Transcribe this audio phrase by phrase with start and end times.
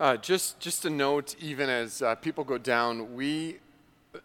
[0.00, 3.58] Uh, just, just a note, even as uh, people go down, we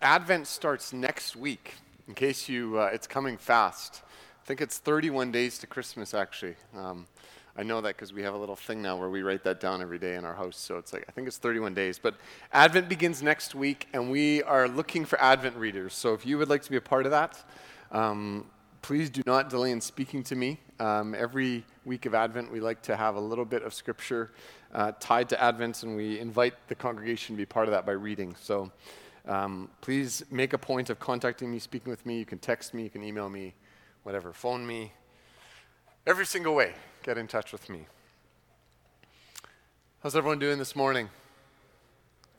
[0.01, 1.75] Advent starts next week.
[2.07, 4.01] In case you, uh, it's coming fast.
[4.43, 6.55] I think it's 31 days to Christmas, actually.
[6.75, 7.05] Um,
[7.55, 9.83] I know that because we have a little thing now where we write that down
[9.83, 10.57] every day in our house.
[10.57, 11.99] So it's like, I think it's 31 days.
[11.99, 12.15] But
[12.51, 15.93] Advent begins next week, and we are looking for Advent readers.
[15.93, 17.43] So if you would like to be a part of that,
[17.91, 18.45] um,
[18.81, 20.59] please do not delay in speaking to me.
[20.79, 24.31] Um, every week of Advent, we like to have a little bit of scripture
[24.73, 27.91] uh, tied to Advent, and we invite the congregation to be part of that by
[27.91, 28.35] reading.
[28.41, 28.71] So
[29.27, 32.19] um, please make a point of contacting me, speaking with me.
[32.19, 33.53] You can text me, you can email me,
[34.03, 34.93] whatever, phone me.
[36.07, 36.73] Every single way,
[37.03, 37.85] get in touch with me.
[40.01, 41.09] How's everyone doing this morning?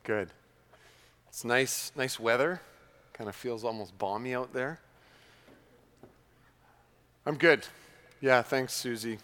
[0.03, 0.31] Good.
[1.29, 2.61] It's nice, nice weather.
[3.13, 4.81] Kind of feels almost balmy out there.
[7.27, 7.67] I'm good.
[8.23, 9.19] Yeah, thanks, Susie.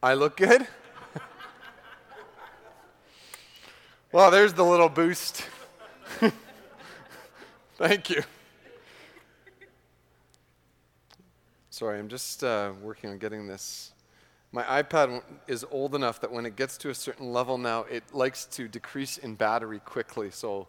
[0.00, 0.64] I look good?
[4.12, 5.44] well, there's the little boost.
[7.78, 8.22] Thank you.
[11.70, 13.92] Sorry, I'm just uh, working on getting this.
[14.52, 18.04] My iPad is old enough that when it gets to a certain level now, it
[18.12, 20.30] likes to decrease in battery quickly.
[20.30, 20.68] So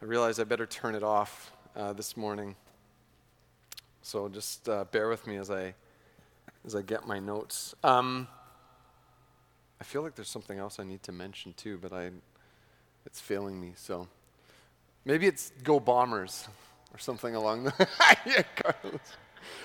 [0.00, 2.56] I realize I better turn it off uh, this morning.
[4.02, 5.74] So just uh, bear with me as I
[6.64, 7.74] as I get my notes.
[7.82, 8.28] Um,
[9.80, 12.10] I feel like there's something else I need to mention too, but I
[13.06, 13.72] it's failing me.
[13.76, 14.08] So
[15.04, 16.48] maybe it's go Bombers
[16.92, 17.88] or something along the.
[18.26, 19.00] yeah, Carlos.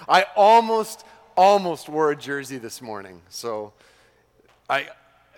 [0.08, 3.22] I almost almost wore a jersey this morning.
[3.30, 3.74] So
[4.70, 4.88] I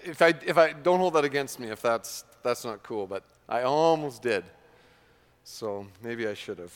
[0.03, 3.23] if I if I don't hold that against me if that's that's not cool, but
[3.47, 4.43] I almost did.
[5.43, 6.73] So maybe I should have.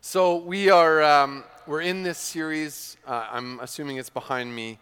[0.00, 2.96] So we are um, we're in this series.
[3.04, 4.78] Uh, I'm assuming it's behind me.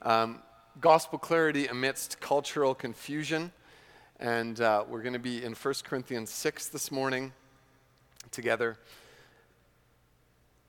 [0.00, 0.42] Um,
[0.80, 3.50] Gospel clarity amidst cultural confusion,
[4.20, 7.32] and uh, we're going to be in 1 Corinthians 6 this morning
[8.30, 8.78] together.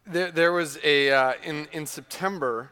[0.07, 2.72] There, there was a uh, in in September,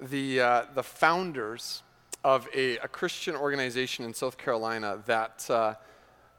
[0.00, 1.84] the uh, the founders
[2.24, 5.74] of a, a, Christian organization in South Carolina that uh,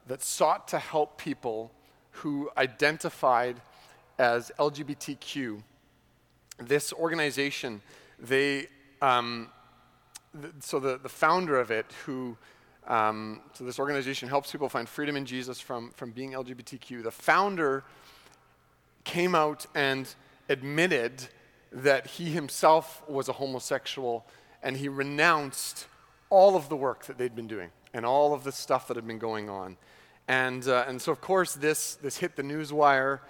[0.06, 1.72] that sought to help people
[2.10, 3.62] who identified
[4.18, 5.62] as LGBTQ,
[6.58, 7.82] this organization,
[8.18, 8.66] they,
[9.02, 9.50] um,
[10.40, 12.36] th- so the, the founder of it, who,
[12.86, 17.10] um, so this organization helps people find freedom in Jesus from, from being LGBTQ, the
[17.10, 17.84] founder
[19.04, 20.14] came out and
[20.48, 21.28] admitted
[21.72, 24.26] that he himself was a homosexual
[24.62, 25.86] and he renounced
[26.30, 29.06] all of the work that they'd been doing and all of the stuff that had
[29.06, 29.76] been going on.
[30.28, 33.20] And, uh, and so, of course, this, this hit the news wire.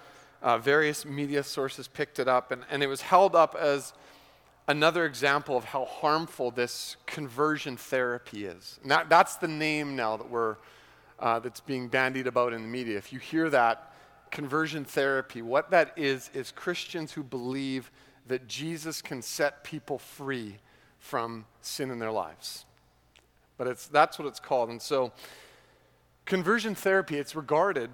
[0.42, 3.92] Uh, various media sources picked it up, and, and it was held up as
[4.68, 8.78] another example of how harmful this conversion therapy is.
[8.82, 10.56] And that, that's the name now that we're,
[11.18, 12.98] uh, that's being bandied about in the media.
[12.98, 13.92] If you hear that,
[14.30, 17.90] conversion therapy, what that is, is Christians who believe
[18.26, 20.56] that Jesus can set people free
[20.98, 22.64] from sin in their lives.
[23.56, 24.68] But it's, that's what it's called.
[24.68, 25.12] And so,
[26.24, 27.90] conversion therapy, it's regarded.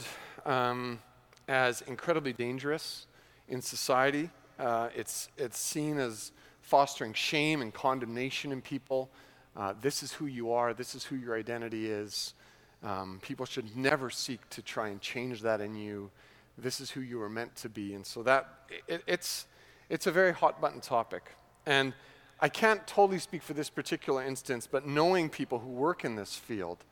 [0.47, 1.01] Um,
[1.49, 3.07] as incredibly dangerous
[3.49, 4.31] in society.
[4.59, 9.11] Uh, it's, it's seen as fostering shame and condemnation in people.
[9.57, 12.35] Uh, this is who you are, this is who your identity is.
[12.83, 16.11] Um, people should never seek to try and change that in you.
[16.59, 17.95] This is who you were meant to be.
[17.95, 18.49] And so that,
[18.89, 19.47] it, it's,
[19.89, 21.31] it's a very hot button topic.
[21.67, 21.93] And
[22.41, 26.35] I can't totally speak for this particular instance, but knowing people who work in this
[26.35, 26.85] field,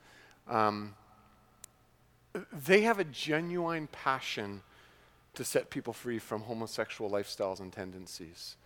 [0.48, 0.94] um,
[2.52, 4.62] they have a genuine passion
[5.34, 8.56] to set people free from homosexual lifestyles and tendencies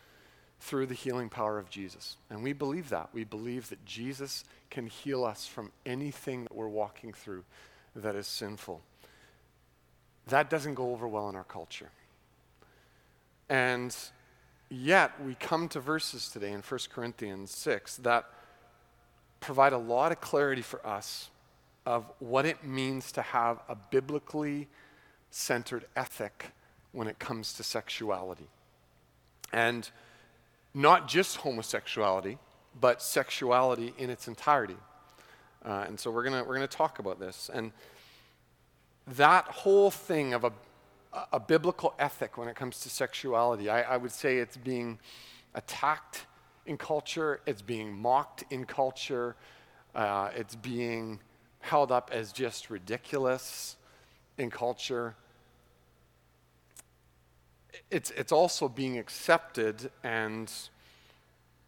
[0.60, 2.16] through the healing power of Jesus.
[2.30, 3.10] And we believe that.
[3.12, 7.44] We believe that Jesus can heal us from anything that we're walking through
[7.94, 8.80] that is sinful.
[10.28, 11.90] That doesn't go over well in our culture.
[13.48, 13.94] And
[14.70, 18.24] yet, we come to verses today in 1 Corinthians 6 that
[19.40, 21.28] provide a lot of clarity for us
[21.86, 24.68] of what it means to have a biblically
[25.30, 26.52] centered ethic
[26.92, 28.48] when it comes to sexuality.
[29.52, 29.90] And
[30.72, 32.38] not just homosexuality,
[32.80, 34.76] but sexuality in its entirety.
[35.64, 37.50] Uh, and so we're going we're gonna talk about this.
[37.52, 37.72] And
[39.06, 40.52] that whole thing of a,
[41.32, 44.98] a biblical ethic when it comes to sexuality, I, I would say it's being
[45.54, 46.26] attacked
[46.66, 49.36] in culture, it's being mocked in culture,
[49.94, 51.20] uh, it's being
[51.64, 53.76] held up as just ridiculous
[54.36, 55.14] in culture.
[57.90, 60.52] It's, it's also being accepted and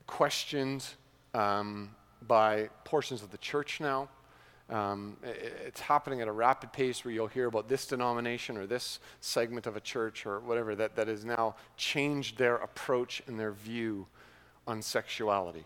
[0.07, 0.85] questioned
[1.33, 1.91] um,
[2.27, 4.09] by portions of the church now.
[4.69, 8.99] Um, it's happening at a rapid pace where you'll hear about this denomination or this
[9.21, 13.53] segment of a church or whatever that, that has now changed their approach and their
[13.53, 14.07] view
[14.67, 15.65] on sexuality.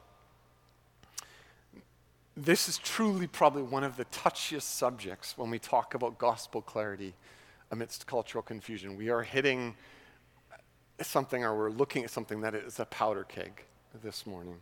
[2.43, 7.13] This is truly probably one of the touchiest subjects when we talk about gospel clarity
[7.71, 8.97] amidst cultural confusion.
[8.97, 9.75] We are hitting
[11.03, 13.65] something or we're looking at something that is a powder keg
[14.03, 14.57] this morning.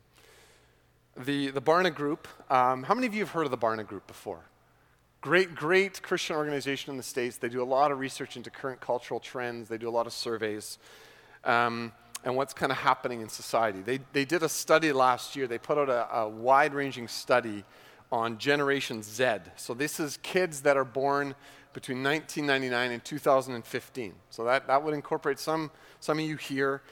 [1.16, 4.08] The, the Barna Group, um, how many of you have heard of the Barna Group
[4.08, 4.40] before?
[5.20, 7.36] Great, great Christian organization in the States.
[7.36, 10.12] They do a lot of research into current cultural trends, they do a lot of
[10.12, 10.78] surveys,
[11.44, 11.92] um,
[12.24, 13.80] and what's kind of happening in society.
[13.80, 17.64] They, they did a study last year, they put out a, a wide ranging study
[18.10, 19.38] on Generation Z.
[19.56, 21.34] So this is kids that are born
[21.72, 24.14] between 1999 and 2015.
[24.30, 25.70] So that, that would incorporate some,
[26.00, 26.82] some of you here.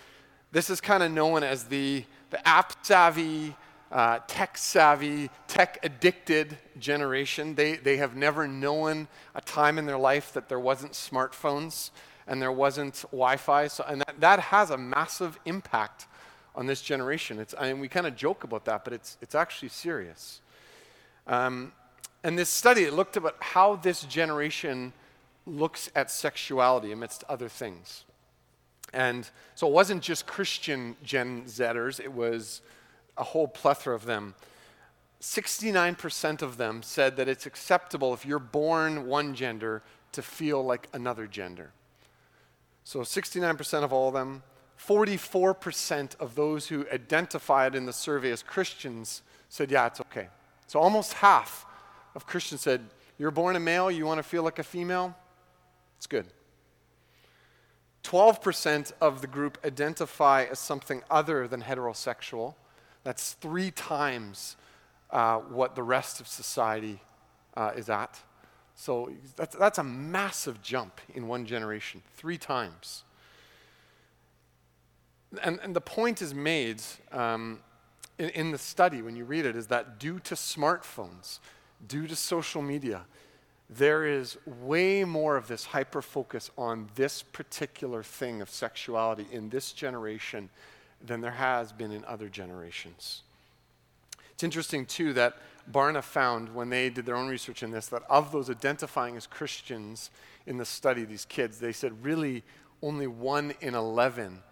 [0.52, 3.56] This is kind of known as the, the app savvy,
[3.90, 7.54] uh, tech savvy, tech addicted generation.
[7.54, 11.90] They, they have never known a time in their life that there wasn't smartphones
[12.26, 13.68] and there wasn't Wi Fi.
[13.68, 16.06] So, and that, that has a massive impact
[16.54, 17.38] on this generation.
[17.38, 20.40] It's, I mean, we kind of joke about that, but it's, it's actually serious.
[21.26, 21.72] Um,
[22.24, 24.92] and this study it looked at how this generation
[25.46, 28.04] looks at sexuality amidst other things.
[28.92, 32.62] And so it wasn't just Christian Gen Zers, it was
[33.16, 34.34] a whole plethora of them.
[35.20, 39.82] 69% of them said that it's acceptable if you're born one gender
[40.12, 41.72] to feel like another gender.
[42.86, 44.44] So 69% of all of them.
[44.78, 50.28] 44% of those who identified in the survey as Christians said, yeah, it's okay.
[50.68, 51.66] So almost half
[52.14, 52.82] of Christians said,
[53.18, 55.16] you're born a male, you want to feel like a female?
[55.96, 56.26] It's good.
[58.04, 62.54] 12% of the group identify as something other than heterosexual.
[63.02, 64.56] That's three times
[65.10, 67.00] uh, what the rest of society
[67.56, 68.20] uh, is at.
[68.76, 73.04] So that's, that's a massive jump in one generation, three times.
[75.42, 77.60] And, and the point is made um,
[78.18, 81.38] in, in the study when you read it is that due to smartphones,
[81.88, 83.06] due to social media,
[83.68, 89.48] there is way more of this hyper focus on this particular thing of sexuality in
[89.48, 90.50] this generation
[91.04, 93.22] than there has been in other generations.
[94.36, 95.38] It's interesting, too, that
[95.72, 99.26] Barna found when they did their own research in this that of those identifying as
[99.26, 100.10] Christians
[100.44, 102.44] in the study, these kids, they said really
[102.82, 104.42] only one in 11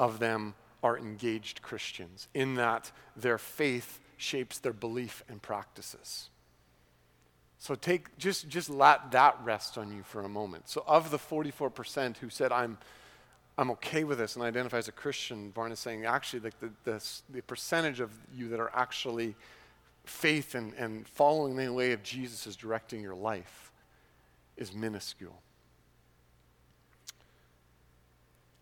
[0.00, 6.28] of them are engaged Christians, in that their faith shapes their belief and practices.
[7.58, 10.68] So take just just let that rest on you for a moment.
[10.68, 12.78] So of the 44% who said I'm
[13.58, 16.58] I'm okay with this and I identify as a Christian, Barna is saying actually like
[16.60, 19.34] the, the, the percentage of you that are actually
[20.04, 23.70] faith and, and following the way of Jesus is directing your life
[24.56, 25.40] is minuscule.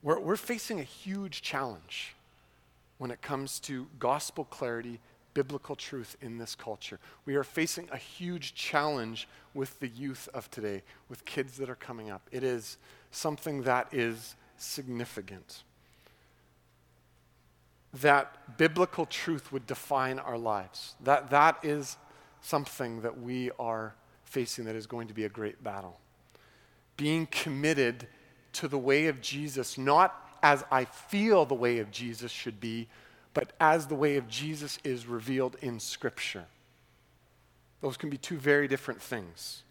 [0.02, 2.14] We're, we're facing a huge challenge
[2.98, 5.00] when it comes to gospel clarity,
[5.34, 6.98] biblical truth in this culture.
[7.24, 11.76] We are facing a huge challenge with the youth of today, with kids that are
[11.76, 12.22] coming up.
[12.32, 12.78] It is
[13.10, 15.62] something that is significant.
[17.94, 20.94] That biblical truth would define our lives.
[21.02, 21.96] That, that is
[22.42, 23.94] something that we are
[24.24, 25.98] facing that is going to be a great battle.
[26.96, 28.06] Being committed
[28.54, 32.88] to the way of Jesus, not as I feel the way of Jesus should be,
[33.34, 36.46] but as the way of Jesus is revealed in Scripture.
[37.80, 39.62] Those can be two very different things.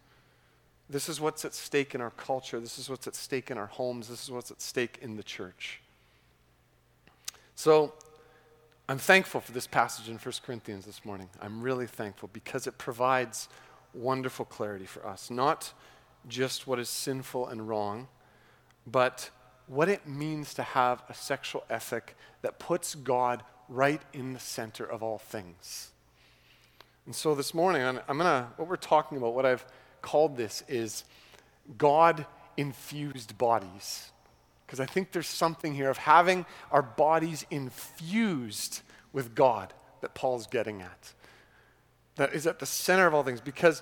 [0.89, 2.60] This is what's at stake in our culture.
[2.60, 4.08] This is what's at stake in our homes.
[4.08, 5.82] This is what's at stake in the church.
[7.56, 7.94] So,
[8.89, 11.27] I'm thankful for this passage in 1 Corinthians this morning.
[11.41, 13.50] I'm really thankful because it provides
[13.94, 15.29] wonderful clarity for us.
[15.29, 15.74] Not
[16.29, 18.08] just what is sinful and wrong,
[18.86, 19.29] but
[19.67, 24.86] what it means to have a sexual ethic that puts God right in the center
[24.86, 25.91] of all things.
[27.06, 29.65] And so this morning, I'm, I'm going to, what we're talking about, what I've
[30.01, 31.04] called this is
[31.77, 32.25] God
[32.56, 34.12] infused bodies.
[34.66, 38.82] Because I think there's something here of having our bodies infused
[39.13, 41.13] with God that Paul's getting at.
[42.16, 43.39] That is at the center of all things.
[43.39, 43.82] Because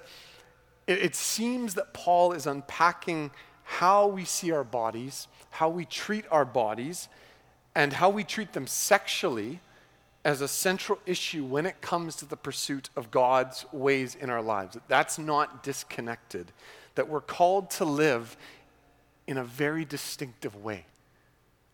[0.86, 3.32] it, it seems that Paul is unpacking
[3.64, 7.08] how we see our bodies, how we treat our bodies,
[7.74, 9.60] and how we treat them sexually
[10.25, 14.41] as a central issue when it comes to the pursuit of God's ways in our
[14.41, 14.75] lives.
[14.88, 16.51] That's not disconnected.
[16.96, 18.36] That we're called to live
[19.27, 20.86] in a very distinctive way.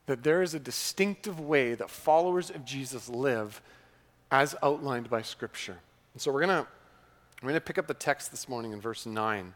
[0.05, 3.61] That there is a distinctive way that followers of Jesus live
[4.29, 5.77] as outlined by Scripture.
[6.13, 6.67] And so we're going to
[7.41, 9.55] we're going to pick up the text this morning in verse 9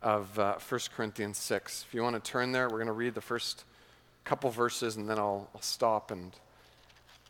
[0.00, 1.84] of uh, 1 Corinthians 6.
[1.86, 3.64] If you want to turn there, we're going to read the first
[4.24, 6.32] couple verses and then I'll, I'll stop and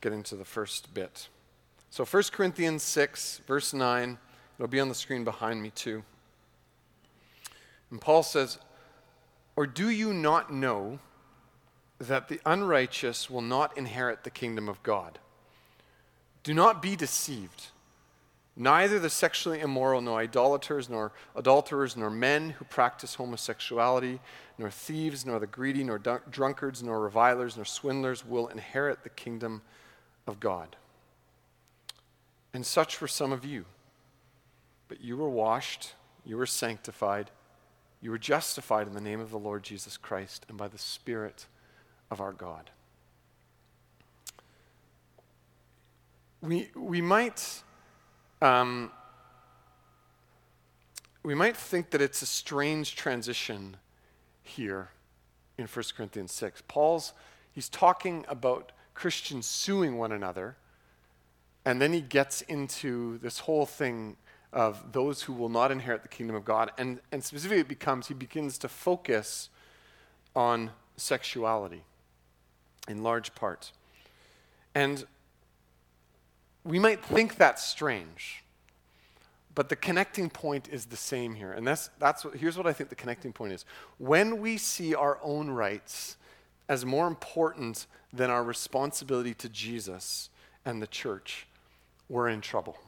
[0.00, 1.28] get into the first bit.
[1.90, 4.19] So 1 Corinthians 6, verse 9,
[4.57, 6.02] it'll be on the screen behind me too.
[7.90, 8.59] And Paul says,
[9.57, 10.99] Or do you not know
[11.99, 15.19] that the unrighteous will not inherit the kingdom of God?
[16.43, 17.69] Do not be deceived.
[18.61, 24.19] Neither the sexually immoral, nor idolaters, nor adulterers, nor men who practice homosexuality,
[24.59, 29.62] nor thieves, nor the greedy, nor drunkards, nor revilers, nor swindlers will inherit the kingdom
[30.28, 30.76] of God.
[32.52, 33.64] And such were some of you.
[34.88, 35.94] But you were washed,
[36.25, 37.30] you were sanctified,
[38.00, 41.47] you were justified in the name of the Lord Jesus Christ and by the Spirit
[42.11, 42.70] of our God.
[46.40, 47.62] We, we might
[48.40, 48.92] um,
[51.23, 53.76] we might think that it's a strange transition
[54.42, 54.90] here
[55.58, 56.62] in 1 Corinthians 6.
[56.68, 57.12] Paul's,
[57.52, 60.57] he's talking about Christians suing one another,
[61.64, 64.17] and then he gets into this whole thing
[64.52, 66.73] of those who will not inherit the kingdom of God.
[66.76, 69.50] And, and specifically, it becomes, he begins to focus
[70.35, 71.85] on sexuality
[72.88, 73.71] in large part.
[74.75, 75.07] And
[76.64, 78.43] we might think that's strange,
[79.55, 81.52] but the connecting point is the same here.
[81.52, 83.64] And that's, that's what, here's what I think the connecting point is.
[83.99, 86.17] When we see our own rights
[86.68, 90.30] as more important than our responsibility to Jesus
[90.64, 91.46] and the church,
[92.08, 92.78] we're in trouble.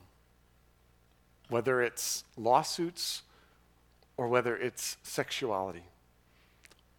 [1.49, 3.22] Whether it's lawsuits
[4.16, 5.84] or whether it's sexuality.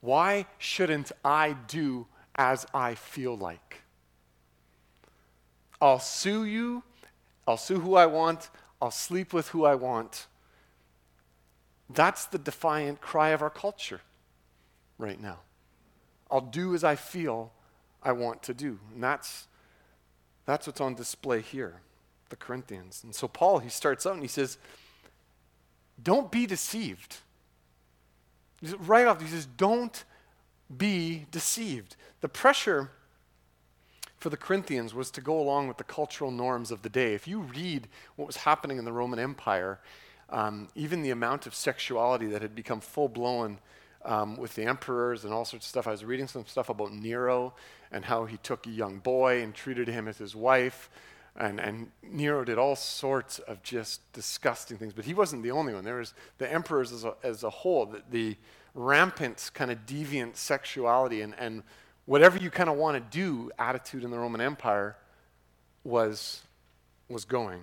[0.01, 3.81] Why shouldn't I do as I feel like?
[5.79, 6.83] I'll sue you.
[7.47, 8.49] I'll sue who I want.
[8.81, 10.27] I'll sleep with who I want.
[11.89, 14.01] That's the defiant cry of our culture
[14.97, 15.39] right now.
[16.31, 17.51] I'll do as I feel
[18.01, 18.79] I want to do.
[18.93, 19.47] And that's,
[20.45, 21.81] that's what's on display here,
[22.29, 23.01] the Corinthians.
[23.03, 24.57] And so Paul, he starts out and he says,
[26.01, 27.17] Don't be deceived.
[28.79, 30.03] Right off, he says, Don't
[30.75, 31.95] be deceived.
[32.21, 32.91] The pressure
[34.17, 37.15] for the Corinthians was to go along with the cultural norms of the day.
[37.15, 39.79] If you read what was happening in the Roman Empire,
[40.29, 43.57] um, even the amount of sexuality that had become full blown
[44.05, 45.87] um, with the emperors and all sorts of stuff.
[45.87, 47.53] I was reading some stuff about Nero
[47.91, 50.89] and how he took a young boy and treated him as his wife.
[51.35, 55.73] And, and Nero did all sorts of just disgusting things, but he wasn't the only
[55.73, 55.83] one.
[55.83, 58.37] There was the emperors as a, as a whole, the, the
[58.73, 61.63] rampant kind of deviant sexuality and, and
[62.05, 64.97] whatever you kind of want to do attitude in the Roman Empire
[65.83, 66.41] was,
[67.07, 67.61] was going.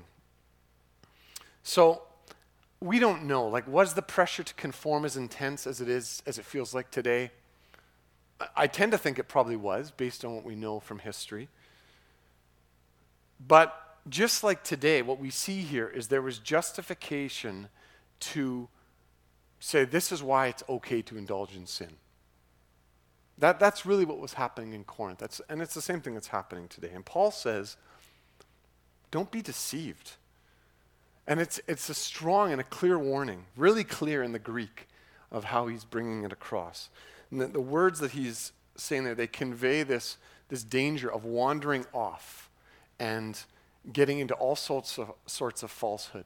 [1.63, 2.03] So
[2.81, 3.47] we don't know.
[3.49, 6.91] Like, was the pressure to conform as intense as it is, as it feels like
[6.91, 7.31] today?
[8.57, 11.49] I, tend to think it probably was, based on what we know from history.
[13.45, 13.75] But
[14.09, 17.69] just like today, what we see here is there was justification
[18.21, 18.69] to
[19.61, 21.97] say this is why it's okay to indulge in sin.
[23.39, 25.19] That, that's really what was happening in Corinth.
[25.19, 26.91] That's, and it's the same thing that's happening today.
[26.93, 27.77] And Paul says,
[29.11, 30.13] don't be deceived.
[31.29, 34.89] And it's, it's a strong and a clear warning, really clear in the Greek
[35.31, 36.89] of how he's bringing it across.
[37.31, 40.17] And the, the words that he's saying there, they convey this,
[40.49, 42.49] this danger of wandering off
[42.99, 43.39] and
[43.93, 46.25] getting into all sorts of, sorts of falsehood,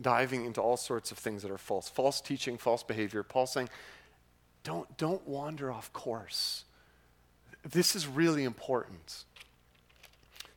[0.00, 3.24] diving into all sorts of things that are false, false teaching, false behavior.
[3.24, 3.68] Paul saying,
[4.62, 6.64] don't, don't wander off course.
[7.68, 9.24] This is really important.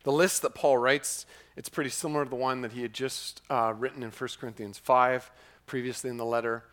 [0.03, 1.25] The list that Paul writes,
[1.59, 4.77] it's pretty similar to the one that he had just uh, written in 1 Corinthians
[4.77, 5.29] 5,
[5.65, 6.63] previously in the letter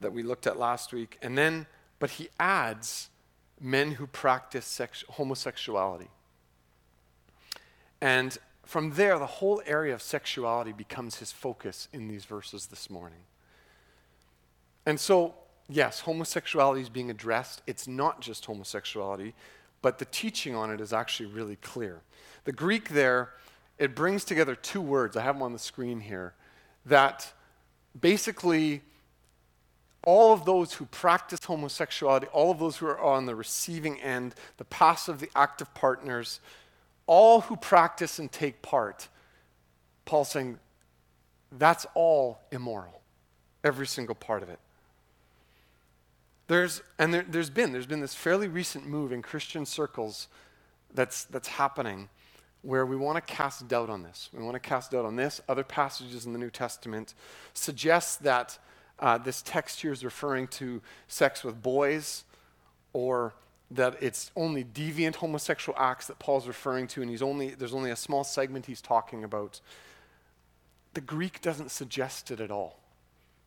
[0.00, 1.18] that we looked at last week.
[1.20, 1.66] And then,
[1.98, 3.10] but he adds
[3.60, 6.08] men who practice sex- homosexuality.
[8.00, 12.88] And from there, the whole area of sexuality becomes his focus in these verses this
[12.88, 13.20] morning.
[14.86, 15.34] And so
[15.68, 17.60] yes, homosexuality is being addressed.
[17.66, 19.34] It's not just homosexuality,
[19.82, 22.00] but the teaching on it is actually really clear.
[22.44, 23.34] The Greek there,
[23.80, 26.34] it brings together two words, I have them on the screen here,
[26.84, 27.32] that
[27.98, 28.82] basically
[30.04, 34.34] all of those who practice homosexuality, all of those who are on the receiving end,
[34.58, 36.40] the passive, the active partners,
[37.06, 39.08] all who practice and take part,
[40.04, 40.58] Paul's saying
[41.50, 43.00] that's all immoral,
[43.64, 44.58] every single part of it.
[46.48, 50.28] There's, and there, has been, there's been this fairly recent move in Christian circles
[50.92, 52.10] that's, that's happening
[52.62, 54.28] where we want to cast doubt on this.
[54.32, 55.40] We want to cast doubt on this.
[55.48, 57.14] Other passages in the New Testament
[57.54, 58.58] suggest that
[58.98, 62.24] uh, this text here is referring to sex with boys
[62.92, 63.32] or
[63.70, 67.90] that it's only deviant homosexual acts that Paul's referring to, and he's only, there's only
[67.90, 69.60] a small segment he's talking about.
[70.94, 72.80] The Greek doesn't suggest it at all.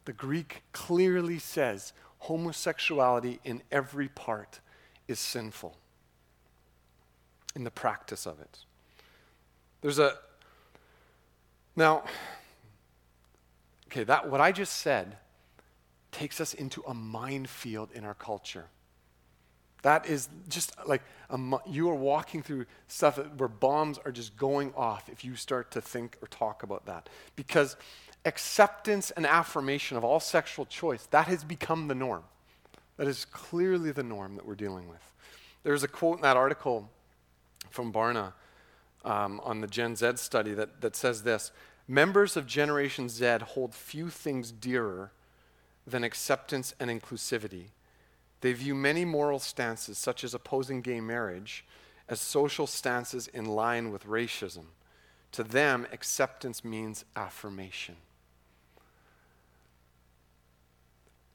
[0.05, 4.61] The Greek clearly says homosexuality in every part
[5.07, 5.75] is sinful
[7.55, 8.59] in the practice of it.
[9.83, 10.13] There's a
[11.75, 12.03] now
[13.87, 15.17] okay, that what I just said
[16.11, 18.65] takes us into a minefield in our culture.
[19.81, 21.37] That is just like a,
[21.67, 25.81] you are walking through stuff where bombs are just going off if you start to
[25.81, 27.09] think or talk about that.
[27.35, 27.75] Because
[28.23, 32.23] acceptance and affirmation of all sexual choice, that has become the norm.
[32.95, 35.03] That is clearly the norm that we're dealing with.
[35.63, 36.89] There's a quote in that article
[37.69, 38.31] from Barna
[39.03, 41.51] um, on the Gen Z study that, that says this
[41.87, 45.11] Members of Generation Z hold few things dearer
[45.85, 47.65] than acceptance and inclusivity.
[48.41, 51.65] They view many moral stances, such as opposing gay marriage,
[52.07, 54.65] as social stances in line with racism.
[55.33, 57.95] To them, acceptance means affirmation.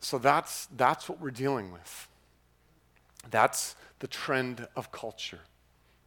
[0.00, 2.08] So that's, that's what we're dealing with.
[3.30, 5.40] That's the trend of culture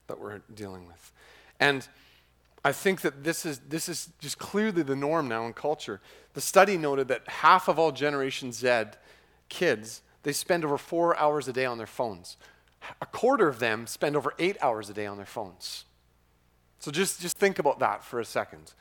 [0.08, 1.12] that we're dealing with.
[1.62, 1.88] And
[2.65, 6.01] I think that this is, this is just clearly the norm now in culture.
[6.34, 8.84] The study noted that half of all Generation Z
[9.48, 12.36] kids, they spend over four hours a day on their phones.
[13.00, 15.86] A quarter of them spend over eight hours a day on their phones.
[16.80, 18.74] So just, just think about that for a second.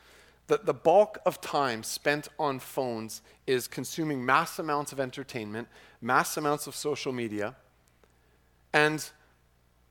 [0.47, 5.69] The, the bulk of time spent on phones is consuming mass amounts of entertainment,
[6.01, 7.57] mass amounts of social media,
[8.73, 9.11] and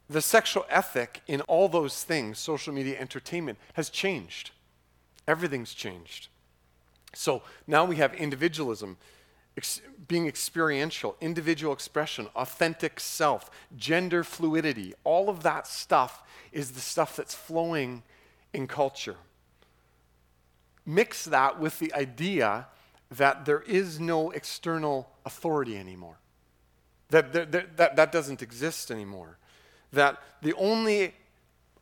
[0.09, 4.51] the sexual ethic in all those things, social media, entertainment, has changed.
[5.27, 6.29] Everything's changed.
[7.13, 8.97] So now we have individualism,
[9.55, 14.95] ex- being experiential, individual expression, authentic self, gender fluidity.
[15.03, 18.01] All of that stuff is the stuff that's flowing
[18.53, 19.17] in culture.
[20.85, 22.65] Mix that with the idea
[23.11, 26.17] that there is no external authority anymore,
[27.09, 29.37] that, that, that, that doesn't exist anymore,
[29.93, 31.13] that the only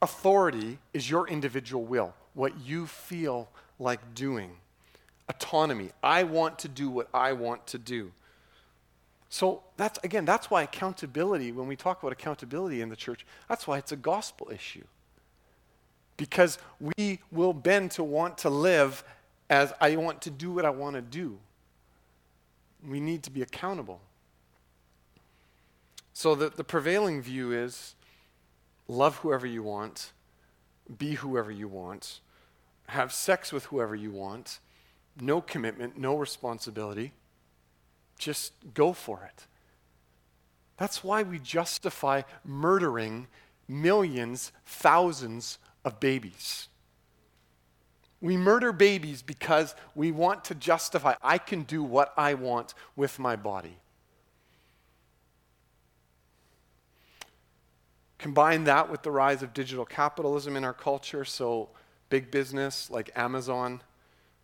[0.02, 4.52] authority is your individual will, what you feel like doing
[5.30, 5.90] autonomy.
[6.02, 8.12] I want to do what I want to do.
[9.30, 13.68] So that's again, that's why accountability, when we talk about accountability in the church, that's
[13.68, 14.86] why it's a gospel issue.
[16.16, 19.04] Because we will bend to want to live
[19.50, 21.38] as I want to do what I want to do.
[22.88, 24.00] We need to be accountable.
[26.14, 27.96] So the, the prevailing view is
[28.88, 30.14] love whoever you want,
[30.98, 32.22] be whoever you want,
[32.88, 34.60] have sex with whoever you want,
[35.20, 37.14] no commitment, no responsibility.
[38.18, 39.46] Just go for it.
[40.78, 43.28] That's why we justify murdering
[43.68, 46.70] millions, thousands of babies.
[48.22, 53.20] We murder babies because we want to justify, I can do what I want with
[53.20, 53.78] my body.
[58.18, 61.70] Combine that with the rise of digital capitalism in our culture, so
[62.10, 63.82] big business like Amazon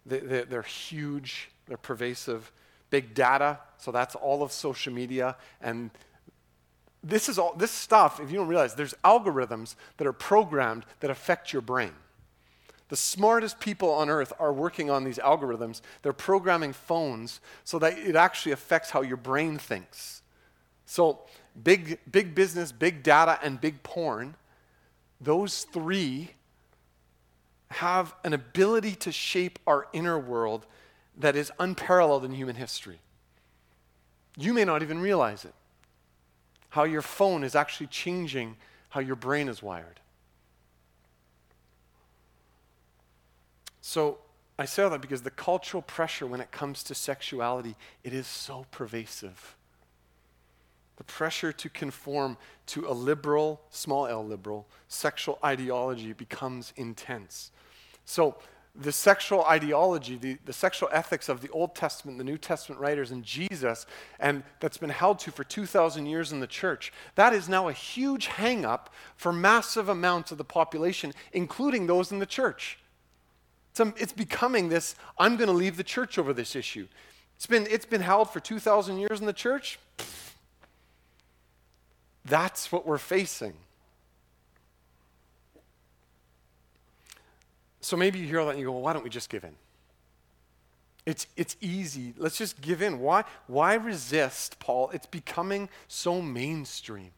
[0.06, 2.52] they, are huge, they're pervasive.
[2.90, 5.36] Big data, so that's all of social media.
[5.62, 5.90] And
[7.04, 11.10] this is all this stuff, if you don't realize, there's algorithms that are programmed that
[11.10, 11.94] affect your brain.
[12.90, 15.82] The smartest people on earth are working on these algorithms.
[16.02, 20.22] They're programming phones so that it actually affects how your brain thinks.
[20.86, 21.22] So,
[21.62, 24.36] big, big business, big data, and big porn,
[25.20, 26.32] those three
[27.70, 30.66] have an ability to shape our inner world
[31.18, 33.00] that is unparalleled in human history.
[34.38, 35.54] You may not even realize it.
[36.70, 38.58] How your phone is actually changing
[38.90, 40.00] how your brain is wired.
[43.82, 44.20] So,
[44.58, 48.28] I say all that because the cultural pressure when it comes to sexuality, it is
[48.28, 49.56] so pervasive.
[50.98, 57.52] The pressure to conform to a liberal, small l liberal, sexual ideology becomes intense.
[58.06, 58.38] So,
[58.76, 63.12] the sexual ideology, the, the sexual ethics of the Old Testament, the New Testament writers,
[63.12, 63.86] and Jesus,
[64.20, 67.74] and that's been held to for 2,000 years in the church, that is now a
[67.74, 72.80] huge hangup for massive amounts of the population, including those in the church.
[73.72, 76.88] It's, um, it's becoming this I'm going to leave the church over this issue.
[77.36, 79.78] It's been, it's been held for 2,000 years in the church.
[82.26, 83.54] That's what we're facing.
[87.82, 89.44] So maybe you hear all that and you go, well, why don't we just give
[89.44, 89.56] in?
[91.06, 92.14] It's, it's easy.
[92.18, 93.00] Let's just give in.
[93.00, 94.90] Why, why resist, Paul?
[94.94, 97.12] It's becoming so mainstream.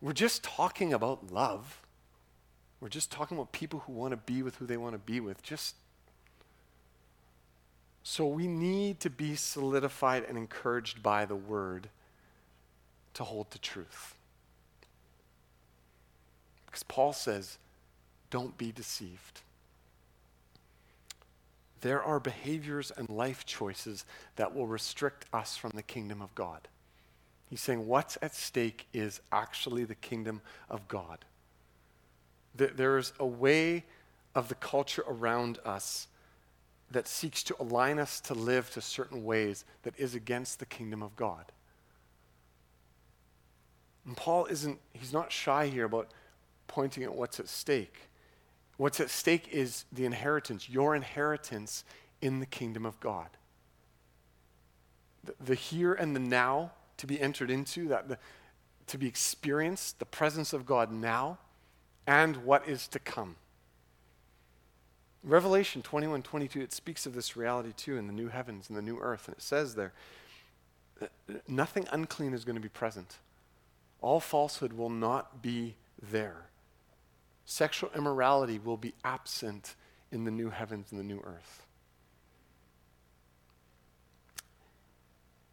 [0.00, 1.80] We're just talking about love.
[2.80, 5.20] We're just talking about people who want to be with who they want to be
[5.20, 5.42] with.
[5.42, 5.76] Just
[8.02, 11.88] so we need to be solidified and encouraged by the word
[13.14, 14.14] to hold to truth.
[16.66, 17.58] Because Paul says,
[18.30, 19.40] don't be deceived.
[21.80, 24.04] There are behaviors and life choices
[24.36, 26.68] that will restrict us from the kingdom of God.
[27.48, 31.24] He's saying what's at stake is actually the kingdom of God.
[32.54, 33.84] There's a way
[34.34, 36.08] of the culture around us
[36.90, 41.02] that seeks to align us to live to certain ways that is against the kingdom
[41.02, 41.52] of God.
[44.08, 46.08] And Paul isn't, he's not shy here about
[46.66, 48.08] pointing at what's at stake.
[48.78, 51.84] What's at stake is the inheritance, your inheritance
[52.22, 53.28] in the kingdom of God.
[55.24, 58.18] The, the here and the now to be entered into, that the,
[58.86, 61.36] to be experienced, the presence of God now,
[62.06, 63.36] and what is to come.
[65.22, 68.82] Revelation 21 22, it speaks of this reality too in the new heavens and the
[68.82, 69.28] new earth.
[69.28, 69.92] And it says there,
[71.46, 73.18] nothing unclean is going to be present.
[74.00, 76.46] All falsehood will not be there.
[77.44, 79.74] Sexual immorality will be absent
[80.12, 81.66] in the new heavens and the new earth.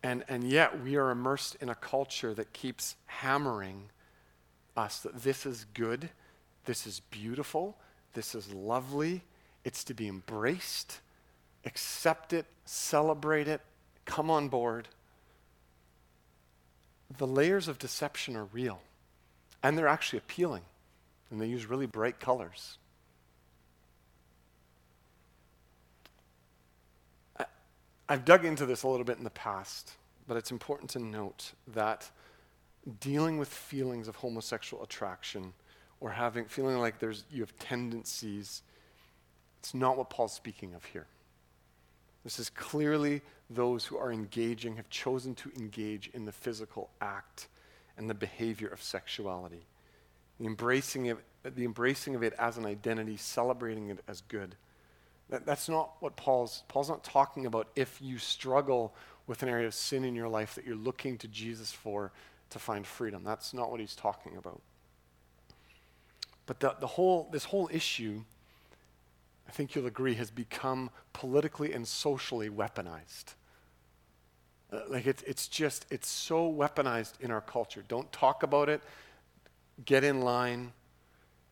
[0.04, 3.90] And, and yet, we are immersed in a culture that keeps hammering
[4.78, 6.10] us that this is good,
[6.66, 7.78] this is beautiful,
[8.14, 9.24] this is lovely,
[9.64, 11.00] it's to be embraced,
[11.66, 13.62] accept it, celebrate it,
[14.06, 14.88] come on board.
[17.18, 18.82] The layers of deception are real,
[19.64, 20.64] and they're actually appealing,
[21.30, 22.78] and they use really bright colors.
[28.08, 29.94] I've dug into this a little bit in the past,
[30.28, 32.10] but it's important to note that
[33.00, 35.54] dealing with feelings of homosexual attraction
[36.00, 38.62] or having feeling like there's you have tendencies
[39.66, 41.08] it's not what Paul's speaking of here.
[42.26, 47.48] This is clearly those who are engaging have chosen to engage in the physical act
[47.98, 49.64] and the behavior of sexuality.
[50.40, 54.56] The embracing of, the embracing of it as an identity, celebrating it as good.
[55.30, 58.94] That, that's not what Paul's, Paul's not talking about if you struggle
[59.28, 62.12] with an area of sin in your life that you're looking to Jesus for
[62.50, 63.24] to find freedom.
[63.24, 64.62] That's not what he's talking about.
[66.48, 68.24] But the, the whole, this whole issue,
[69.48, 73.36] I think you'll agree, has become politically and socially weaponized.
[74.72, 77.84] Uh, like it's, it's just, it's so weaponized in our culture.
[77.88, 78.82] Don't talk about it,
[79.86, 80.74] get in line.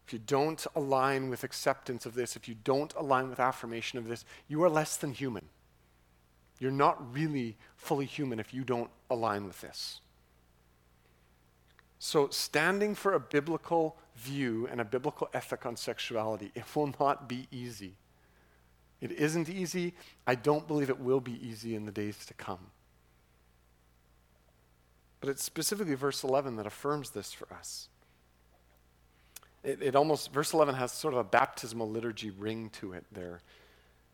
[0.05, 4.07] If you don't align with acceptance of this, if you don't align with affirmation of
[4.07, 5.45] this, you are less than human.
[6.59, 10.01] You're not really fully human if you don't align with this.
[12.05, 17.29] So, standing for a biblical view and a biblical ethic on sexuality, it will not
[17.29, 17.93] be easy.
[18.99, 19.93] It isn't easy.
[20.27, 22.59] I don't believe it will be easy in the days to come.
[25.21, 27.87] But it's specifically verse 11 that affirms this for us.
[29.63, 33.39] It, it, almost, verse 11 has sort of a baptismal liturgy ring to it there.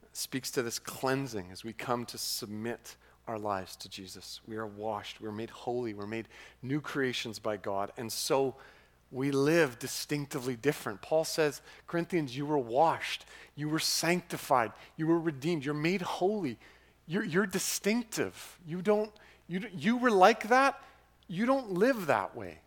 [0.03, 2.97] It speaks to this cleansing as we come to submit
[3.29, 4.41] our lives to Jesus.
[4.47, 6.27] We are washed, we're made holy, we're made
[6.61, 7.91] new creations by God.
[7.97, 8.55] And so
[9.11, 11.01] we live distinctively different.
[11.01, 16.57] Paul says, Corinthians, you were washed, you were sanctified, you were redeemed, you're made holy.
[17.07, 18.59] You're, you're distinctive.
[18.67, 19.11] You don't,
[19.47, 20.81] you, you were like that,
[21.27, 22.59] you don't live that way.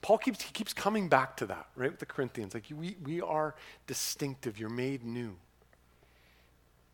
[0.00, 2.54] Paul keeps, he keeps coming back to that, right, with the Corinthians.
[2.54, 3.54] Like, we, we are
[3.86, 4.58] distinctive.
[4.58, 5.36] You're made new.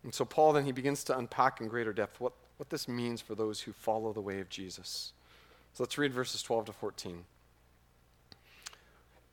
[0.05, 3.19] And so, Paul then he begins to unpack in greater depth what, what this means
[3.19, 5.11] for those who follow the way of Jesus.
[5.73, 7.25] So, let's read verses 12 to 14.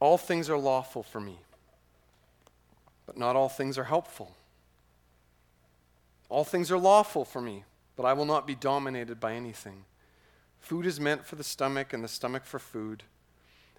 [0.01, 1.39] All things are lawful for me,
[3.07, 4.35] but not all things are helpful.
[6.29, 7.63] All things are lawful for me,
[7.95, 9.85] but I will not be dominated by anything.
[10.59, 13.05] Food is meant for the stomach, and the stomach for food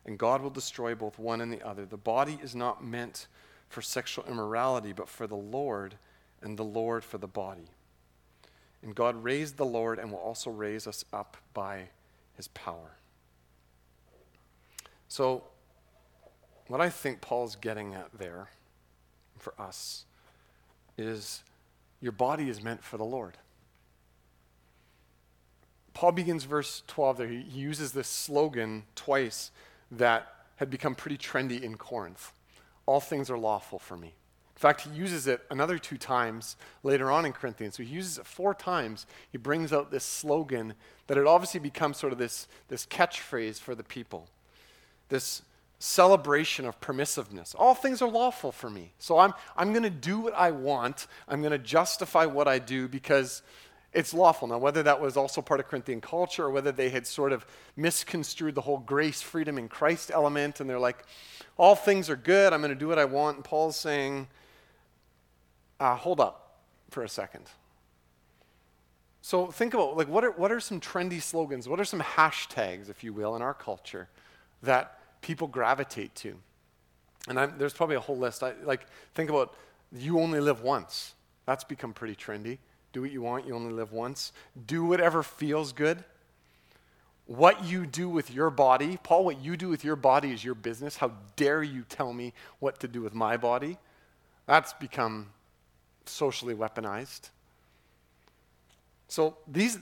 [0.06, 1.86] and God will destroy both one and the other.
[1.86, 3.28] The body is not meant
[3.70, 5.96] for sexual immorality, but for the Lord,
[6.44, 7.70] and the Lord for the body.
[8.82, 11.90] And God raised the Lord and will also raise us up by
[12.36, 12.98] his power.
[15.08, 15.44] So,
[16.68, 18.50] what I think Paul's getting at there
[19.38, 20.06] for us
[20.98, 21.44] is
[22.02, 23.38] your body is meant for the Lord.
[25.94, 27.28] Paul begins verse 12 there.
[27.28, 29.52] He, uses this slogan twice
[29.92, 32.32] that had become pretty trendy in Corinth.
[32.86, 34.14] all things are lawful for me.
[34.56, 37.76] In fact, he uses it another two times later on in Corinthians.
[37.76, 39.06] So he uses it four times.
[39.32, 40.76] He brings out this slogan
[41.08, 44.28] that it obviously becomes sort of this, this catchphrase for the people.
[45.10, 45.42] This
[45.80, 47.56] celebration of permissiveness.
[47.58, 48.94] All things are lawful for me.
[49.00, 51.08] So I'm, I'm going to do what I want.
[51.28, 53.42] I'm going to justify what I do because
[53.92, 54.48] it's lawful.
[54.48, 57.46] Now, whether that was also part of Corinthian culture or whether they had sort of
[57.76, 61.04] misconstrued the whole grace, freedom in Christ element and they're like,
[61.58, 62.54] all things are good.
[62.54, 63.38] I'm going to do what I want.
[63.38, 64.28] And Paul's saying,
[65.84, 67.46] uh, hold up for a second.
[69.22, 71.68] So think about like what are what are some trendy slogans?
[71.68, 74.08] What are some hashtags, if you will, in our culture
[74.62, 76.36] that people gravitate to?
[77.28, 78.44] And I'm, there's probably a whole list.
[78.44, 79.56] I, like think about
[79.92, 81.16] you only live once.
[81.46, 82.60] That's become pretty trendy.
[82.94, 83.46] Do what you want.
[83.46, 84.32] You only live once.
[84.66, 86.04] Do whatever feels good.
[87.26, 90.56] What you do with your body, Paul, what you do with your body is your
[90.56, 90.98] business.
[90.98, 93.78] How dare you tell me what to do with my body?
[94.46, 95.30] That's become
[96.06, 97.30] socially weaponized.
[99.08, 99.78] So these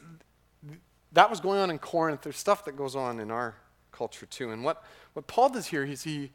[1.13, 2.21] that was going on in Corinth.
[2.21, 3.55] There's stuff that goes on in our
[3.91, 4.51] culture too.
[4.51, 6.31] And what, what Paul does here is he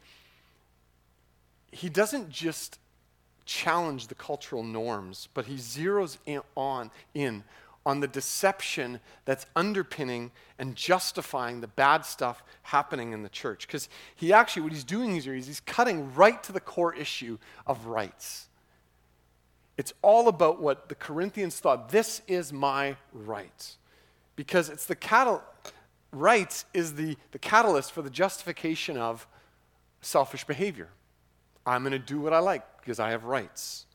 [1.71, 2.79] he doesn't just
[3.45, 7.43] challenge the cultural norms, but he zeroes in on in
[7.85, 13.65] on the deception that's underpinning and justifying the bad stuff happening in the church.
[13.65, 17.37] Because he actually, what he's doing here is he's cutting right to the core issue
[17.65, 18.46] of rights.
[19.77, 23.75] It's all about what the Corinthians thought this is my right.
[24.35, 25.43] Because it's the catal-
[26.11, 29.27] rights is the, the catalyst for the justification of
[30.01, 30.89] selfish behavior.
[31.65, 33.85] I'm going to do what I like because I have rights.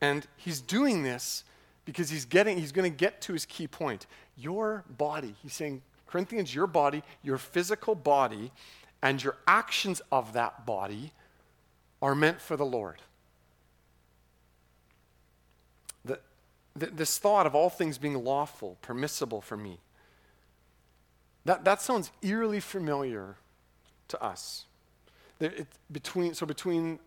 [0.00, 1.44] And he's doing this
[1.84, 4.06] because he's getting he's going to get to his key point.
[4.36, 8.52] Your body, he's saying, Corinthians, your body, your physical body,
[9.00, 11.12] and your actions of that body
[12.02, 13.00] are meant for the Lord.
[16.78, 19.78] Th- this thought of all things being lawful, permissible for me,
[21.44, 23.36] that, that sounds eerily familiar
[24.08, 24.66] to us.
[25.40, 27.00] It, between, so between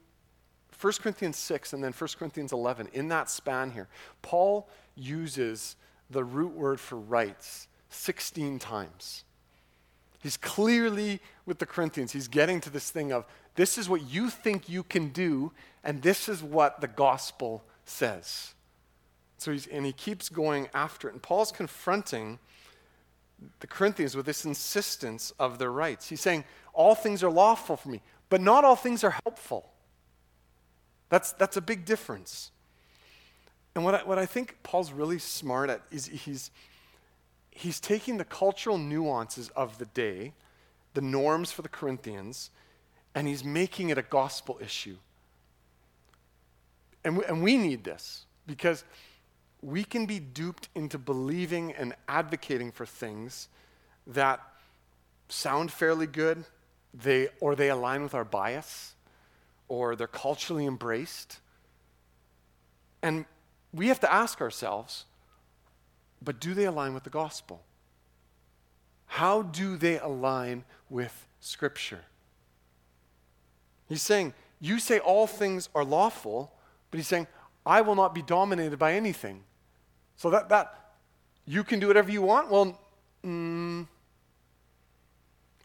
[0.80, 3.88] 1 Corinthians 6 and then 1 Corinthians 11, in that span here,
[4.22, 5.76] Paul uses
[6.10, 9.24] the root word for rights 16 times.
[10.22, 13.26] He's clearly, with the Corinthians, he's getting to this thing of
[13.56, 15.52] this is what you think you can do,
[15.84, 18.55] and this is what the gospel says.
[19.46, 21.12] So he's, and he keeps going after it.
[21.12, 22.40] And Paul's confronting
[23.60, 26.10] the Corinthians with this insistence of their rights.
[26.10, 29.70] He's saying, All things are lawful for me, but not all things are helpful.
[31.10, 32.50] That's, that's a big difference.
[33.76, 36.50] And what I, what I think Paul's really smart at is he's,
[37.52, 40.34] he's taking the cultural nuances of the day,
[40.96, 42.50] the norms for the Corinthians,
[43.14, 44.98] and he's making it a gospel issue.
[47.04, 48.84] And we, and we need this because
[49.66, 53.48] we can be duped into believing and advocating for things
[54.06, 54.40] that
[55.28, 56.46] sound fairly good,
[56.94, 58.94] they, or they align with our bias,
[59.68, 61.40] or they're culturally embraced.
[63.02, 63.26] And
[63.74, 65.06] we have to ask ourselves,
[66.22, 67.64] but do they align with the gospel?
[69.08, 72.02] How do they align with Scripture?
[73.90, 76.54] He's saying, You say all things are lawful,
[76.92, 77.26] but he's saying,
[77.66, 79.42] I will not be dominated by anything.
[80.18, 80.94] So that, that
[81.46, 82.50] you can do whatever you want?
[82.50, 82.80] Well,
[83.24, 83.88] mm,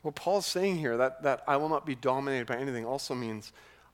[0.03, 3.53] what Paul's saying here, that, that I will not be dominated by anything, also means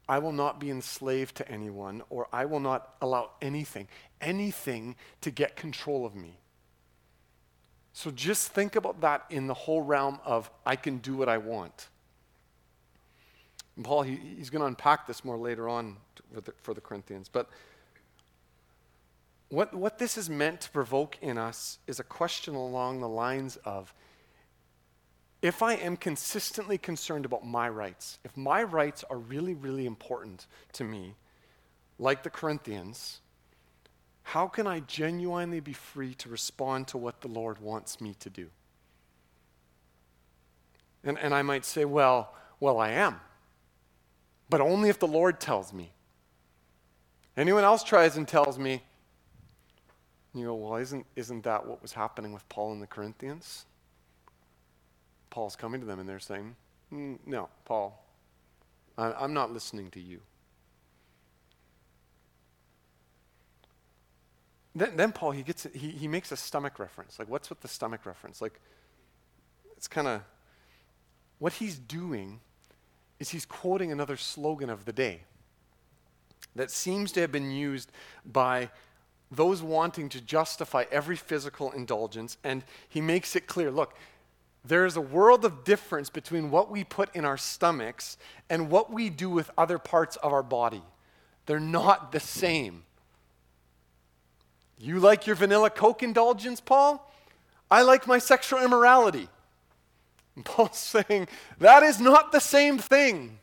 [0.08, 3.88] I will not be enslaved to anyone, or I will not allow anything,
[4.20, 6.38] anything to get control of me.
[7.92, 11.38] So just think about that in the whole realm of I can do what I
[11.38, 11.88] want.
[13.74, 15.96] And Paul, he, he's going to unpack this more later on
[16.32, 17.28] for the, for the Corinthians.
[17.28, 17.48] But
[19.48, 23.56] what, what this is meant to provoke in us is a question along the lines
[23.64, 23.94] of
[25.42, 30.46] if I am consistently concerned about my rights, if my rights are really, really important
[30.72, 31.14] to me,
[31.98, 33.20] like the Corinthians,
[34.22, 38.30] how can I genuinely be free to respond to what the Lord wants me to
[38.30, 38.48] do?
[41.04, 43.20] And, and I might say, well, well, I am.
[44.50, 45.92] But only if the Lord tells me.
[47.36, 48.82] Anyone else tries and tells me,
[50.38, 53.64] you go, well, isn't, isn't that what was happening with Paul and the Corinthians?
[55.30, 56.56] Paul's coming to them and they're saying,
[56.92, 58.04] mm, no, Paul,
[58.96, 60.20] I, I'm not listening to you.
[64.74, 67.18] Then, then Paul, he, gets, he, he makes a stomach reference.
[67.18, 68.42] Like, what's with the stomach reference?
[68.42, 68.60] Like,
[69.76, 70.20] it's kind of
[71.38, 72.40] what he's doing
[73.18, 75.22] is he's quoting another slogan of the day
[76.54, 77.90] that seems to have been used
[78.24, 78.70] by
[79.30, 82.36] those wanting to justify every physical indulgence.
[82.44, 83.94] And he makes it clear look,
[84.64, 88.18] there is a world of difference between what we put in our stomachs
[88.50, 90.82] and what we do with other parts of our body.
[91.46, 92.82] They're not the same.
[94.78, 97.10] You like your vanilla Coke indulgence, Paul?
[97.70, 99.28] I like my sexual immorality.
[100.44, 103.38] Paul's saying that is not the same thing.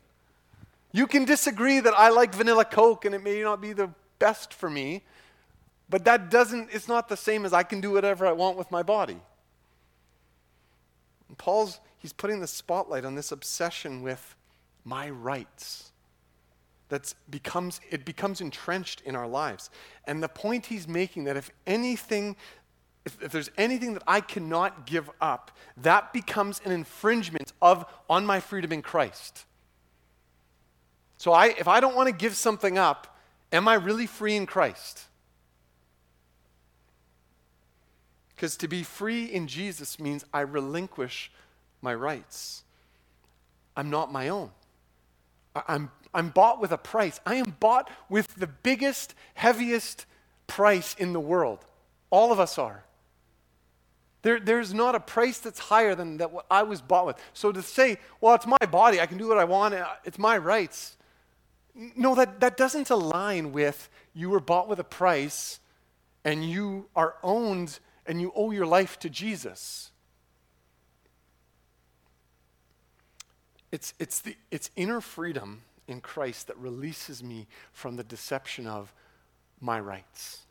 [0.91, 4.53] You can disagree that I like vanilla Coke and it may not be the best
[4.53, 5.03] for me,
[5.89, 8.71] but that doesn't, it's not the same as I can do whatever I want with
[8.71, 9.19] my body.
[11.27, 14.35] And Paul's, he's putting the spotlight on this obsession with
[14.83, 15.91] my rights.
[16.89, 19.69] That becomes, it becomes entrenched in our lives.
[20.05, 22.35] And the point he's making that if anything
[23.05, 28.25] if, if, there's anything that I cannot give up, that becomes an infringement of on
[28.25, 29.45] my freedom in Christ.
[31.17, 33.17] So I, if I don't want to give something up,
[33.51, 35.05] am I really free in Christ?
[38.43, 41.31] Because to be free in Jesus means I relinquish
[41.81, 42.65] my rights.
[43.77, 44.51] I'm not my own.
[45.55, 47.21] I'm, I'm bought with a price.
[47.25, 50.05] I am bought with the biggest, heaviest
[50.45, 51.59] price in the world.
[52.09, 52.83] All of us are.
[54.23, 57.15] There, there's not a price that's higher than that what I was bought with.
[57.31, 60.19] So to say, well, it's my body, I can do what I want, uh, it's
[60.19, 60.97] my rights,
[61.95, 65.61] no, that, that doesn't align with you were bought with a price
[66.25, 69.91] and you are owned and you owe your life to Jesus.
[73.71, 78.93] It's, it's, the, it's inner freedom in Christ that releases me from the deception of
[79.59, 80.43] my rights.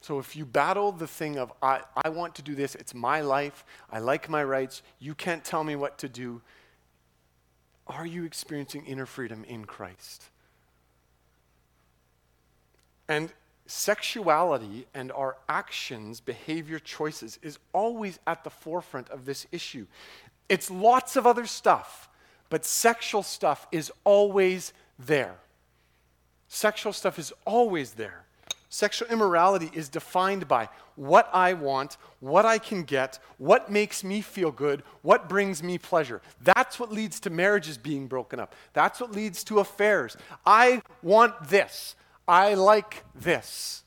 [0.00, 3.20] So if you battle the thing of, I, I want to do this, it's my
[3.20, 6.40] life, I like my rights, you can't tell me what to do,
[7.86, 10.24] are you experiencing inner freedom in Christ?
[13.08, 13.32] And
[13.68, 19.86] sexuality and our actions, behavior, choices is always at the forefront of this issue.
[20.48, 22.08] It's lots of other stuff,
[22.48, 25.36] but sexual stuff is always there.
[26.48, 28.24] Sexual stuff is always there.
[28.70, 34.22] Sexual immorality is defined by what I want, what I can get, what makes me
[34.22, 36.22] feel good, what brings me pleasure.
[36.40, 38.54] That's what leads to marriages being broken up.
[38.72, 40.16] That's what leads to affairs.
[40.44, 41.96] I want this.
[42.28, 43.82] I like this.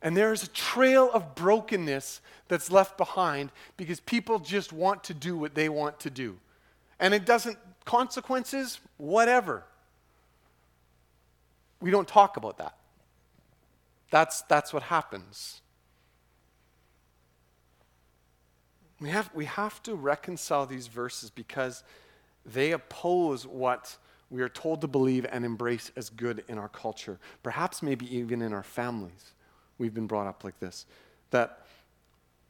[0.00, 5.36] And there's a trail of brokenness that's left behind because people just want to do
[5.36, 6.38] what they want to do.
[6.98, 9.64] And it doesn't, consequences, whatever.
[11.80, 12.74] We don't talk about that.
[14.10, 15.60] That's, that's what happens.
[19.00, 21.84] We have, we have to reconcile these verses because
[22.44, 23.96] they oppose what
[24.30, 27.18] we are told to believe and embrace as good in our culture.
[27.42, 29.32] Perhaps, maybe even in our families,
[29.78, 30.86] we've been brought up like this
[31.30, 31.66] that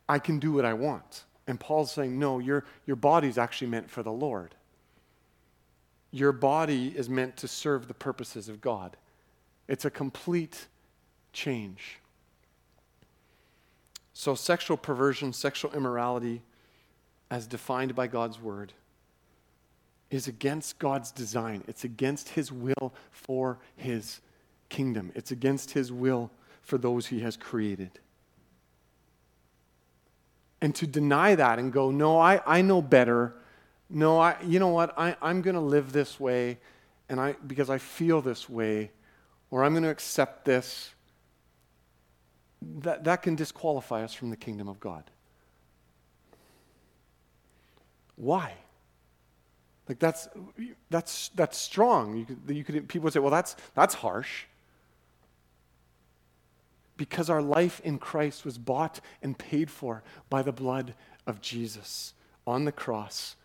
[0.08, 1.24] I can do what I want.
[1.46, 4.54] And Paul's saying, no, your, your body is actually meant for the Lord.
[6.10, 8.96] Your body is meant to serve the purposes of God.
[9.66, 10.66] It's a complete
[11.32, 11.98] change.
[14.14, 16.42] So, sexual perversion, sexual immorality,
[17.30, 18.72] as defined by God's word,
[20.10, 21.64] is against God's design.
[21.68, 24.20] It's against his will for his
[24.68, 26.30] kingdom, it's against his will
[26.62, 27.98] for those he has created.
[30.60, 33.34] And to deny that and go, no, I, I know better.
[33.88, 34.92] No, I, you know what?
[34.98, 36.58] I, I'm going to live this way
[37.08, 38.90] and I, because I feel this way,
[39.50, 40.90] or I'm going to accept this
[42.80, 45.04] that, that can disqualify us from the kingdom of God.
[48.16, 48.54] Why?
[49.88, 50.28] Like that's
[50.90, 52.16] that's that's strong.
[52.16, 54.44] You could, you could people would say, well, that's that's harsh.
[56.96, 60.94] Because our life in Christ was bought and paid for by the blood
[61.26, 62.12] of Jesus
[62.46, 63.36] on the cross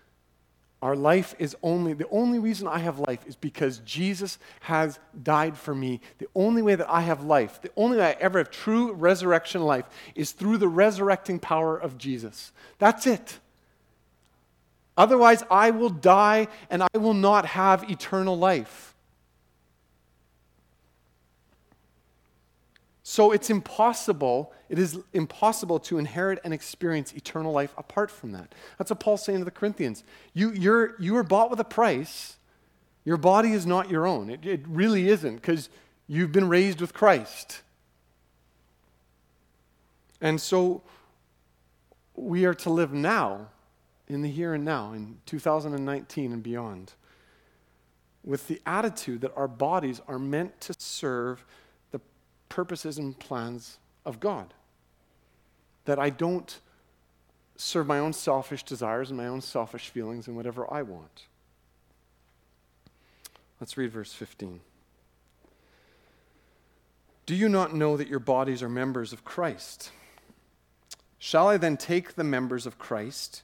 [0.83, 5.57] our life is only, the only reason I have life is because Jesus has died
[5.57, 6.01] for me.
[6.17, 9.61] The only way that I have life, the only way I ever have true resurrection
[9.61, 12.51] life is through the resurrecting power of Jesus.
[12.79, 13.39] That's it.
[14.97, 18.93] Otherwise, I will die and I will not have eternal life.
[23.05, 28.55] So it's impossible, it is impossible to inherit and experience eternal life apart from that.
[28.77, 30.03] That's what Paul's saying to the Corinthians.
[30.33, 32.37] You, you're, you were bought with a price.
[33.05, 34.29] Your body is not your own.
[34.29, 35.69] It, it really isn't because
[36.07, 37.61] you've been raised with Christ.
[40.21, 40.81] And so
[42.15, 43.49] we are to live now,
[44.07, 46.93] in the here and now, in 2019 and beyond,
[48.23, 51.45] with the attitude that our bodies are meant to serve
[51.91, 52.01] the
[52.49, 54.53] purposes and plans of God.
[55.85, 56.59] That I don't
[57.55, 61.27] serve my own selfish desires and my own selfish feelings and whatever I want.
[63.59, 64.59] Let's read verse 15.
[67.25, 69.91] Do you not know that your bodies are members of Christ?
[71.19, 73.43] Shall I then take the members of Christ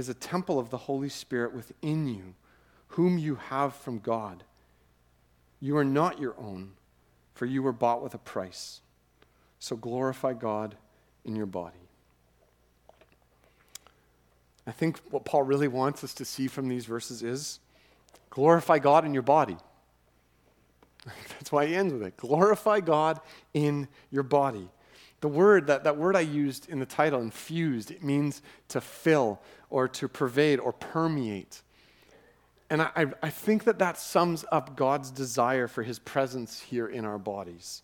[0.00, 2.34] is a temple of the Holy Spirit within you,
[2.88, 4.42] whom you have from God?
[5.60, 6.72] You are not your own,
[7.34, 8.80] for you were bought with a price.
[9.58, 10.74] So glorify God
[11.24, 11.76] in your body.
[14.66, 17.60] I think what Paul really wants us to see from these verses is
[18.30, 19.58] glorify God in your body.
[21.04, 22.16] That's why he ends with it.
[22.16, 23.20] Glorify God
[23.52, 24.70] in your body.
[25.20, 29.40] The word, that, that word I used in the title, infused, it means to fill
[29.68, 31.62] or to pervade or permeate.
[32.70, 37.04] And I, I think that that sums up God's desire for his presence here in
[37.04, 37.82] our bodies.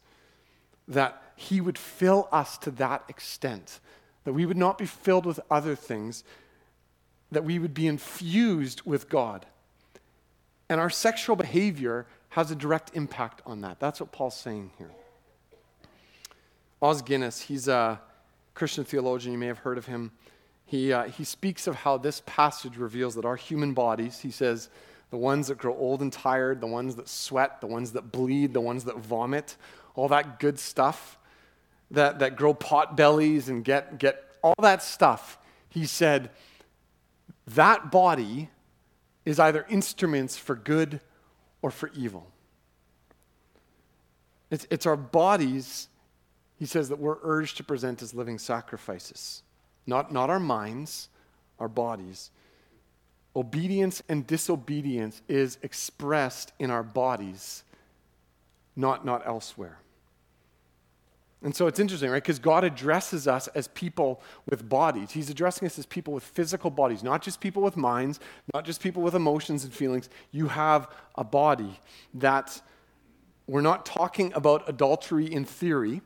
[0.89, 3.81] That he would fill us to that extent,
[4.25, 6.25] that we would not be filled with other things,
[7.33, 9.45] that we would be infused with God.
[10.69, 13.81] And our sexual behavior has a direct impact on that.
[13.81, 14.91] That's what Paul's saying here.
[16.83, 18.01] Os Guinness, he's a
[18.55, 20.13] Christian theologian, you may have heard of him.
[20.65, 24.69] He, uh, he speaks of how this passage reveals that our human bodies, he says,
[25.11, 28.53] the ones that grow old and tired, the ones that sweat, the ones that bleed,
[28.53, 29.57] the ones that vomit,
[29.95, 31.19] all that good stuff,
[31.93, 36.31] that, that grow pot bellies and get, get all that stuff, he said,
[37.47, 38.51] that body
[39.25, 41.01] is either instruments for good
[41.63, 42.27] or for evil.
[44.51, 45.89] It's, it's our bodies,
[46.59, 49.43] he says, that we're urged to present as living sacrifices.
[49.87, 51.09] Not, not our minds,
[51.59, 52.31] our bodies.
[53.35, 57.63] Obedience and disobedience is expressed in our bodies,
[58.75, 59.79] not, not elsewhere.
[61.43, 62.23] And so it's interesting, right?
[62.23, 65.13] Because God addresses us as people with bodies.
[65.13, 68.19] He's addressing us as people with physical bodies, not just people with minds,
[68.55, 70.09] not just people with emotions and feelings.
[70.33, 71.79] You have a body
[72.15, 72.61] that
[73.47, 76.01] we're not talking about adultery in theory.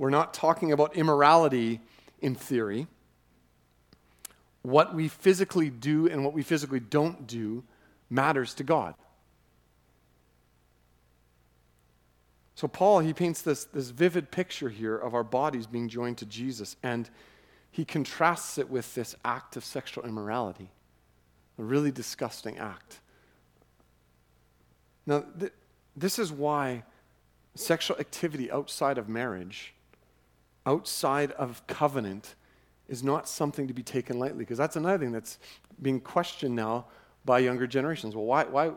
[0.00, 1.78] We're not talking about immorality
[2.22, 2.86] in theory.
[4.62, 7.64] What we physically do and what we physically don't do
[8.08, 8.94] matters to God.
[12.54, 16.26] So, Paul, he paints this, this vivid picture here of our bodies being joined to
[16.26, 17.10] Jesus, and
[17.70, 20.70] he contrasts it with this act of sexual immorality,
[21.58, 23.00] a really disgusting act.
[25.04, 25.52] Now, th-
[25.94, 26.84] this is why
[27.54, 29.74] sexual activity outside of marriage,
[30.70, 32.34] outside of covenant,
[32.88, 35.38] is not something to be taken lightly, because that's another thing that's
[35.80, 36.86] being questioned now
[37.24, 38.14] by younger generations.
[38.14, 38.68] Well, why, why,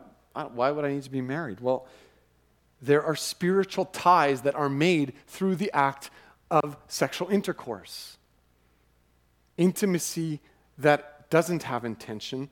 [0.58, 1.60] why would I need to be married?
[1.60, 1.86] Well,
[2.82, 6.10] there are spiritual ties that are made through the act
[6.50, 8.18] of sexual intercourse.
[9.56, 10.40] Intimacy
[10.78, 12.50] that doesn't have intention,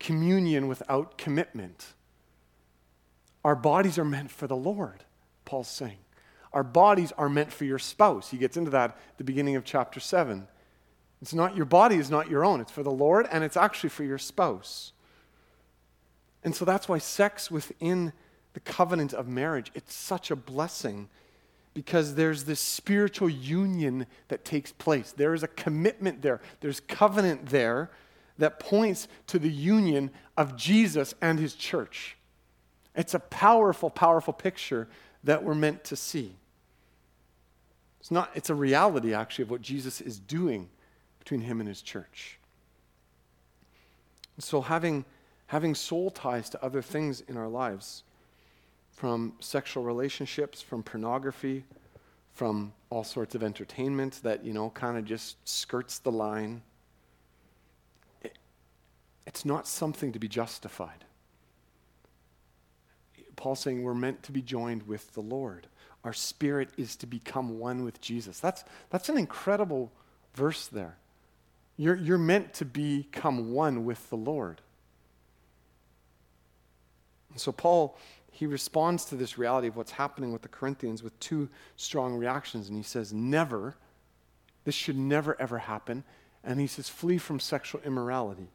[0.00, 1.94] communion without commitment.
[3.44, 5.04] Our bodies are meant for the Lord,
[5.44, 5.98] Paul's saying.
[6.52, 8.30] Our bodies are meant for your spouse.
[8.30, 10.46] He gets into that at the beginning of chapter 7.
[11.20, 12.60] It's not your body is not your own.
[12.60, 14.92] It's for the Lord and it's actually for your spouse.
[16.44, 18.12] And so that's why sex within
[18.54, 21.08] the covenant of marriage, it's such a blessing
[21.74, 25.12] because there's this spiritual union that takes place.
[25.12, 27.90] There is a commitment there, there's covenant there
[28.38, 32.16] that points to the union of Jesus and his church.
[32.94, 34.88] It's a powerful, powerful picture
[35.24, 36.36] that we're meant to see.
[38.00, 40.68] It's not, it's a reality actually of what Jesus is doing
[41.18, 42.38] between him and his church.
[44.38, 45.04] So having
[45.48, 48.04] having soul ties to other things in our lives
[48.92, 51.64] from sexual relationships, from pornography,
[52.34, 56.62] from all sorts of entertainment that, you know, kind of just skirts the line.
[58.22, 58.38] It,
[59.26, 61.04] it's not something to be justified.
[63.38, 65.68] Paul's saying we're meant to be joined with the Lord.
[66.04, 68.38] Our spirit is to become one with Jesus.
[68.40, 69.90] That's, that's an incredible
[70.34, 70.96] verse there.
[71.76, 74.60] You're, you're meant to become one with the Lord.
[77.30, 77.96] And So, Paul,
[78.30, 82.68] he responds to this reality of what's happening with the Corinthians with two strong reactions.
[82.68, 83.76] And he says, Never,
[84.64, 86.04] this should never, ever happen.
[86.42, 88.48] And he says, Flee from sexual immorality.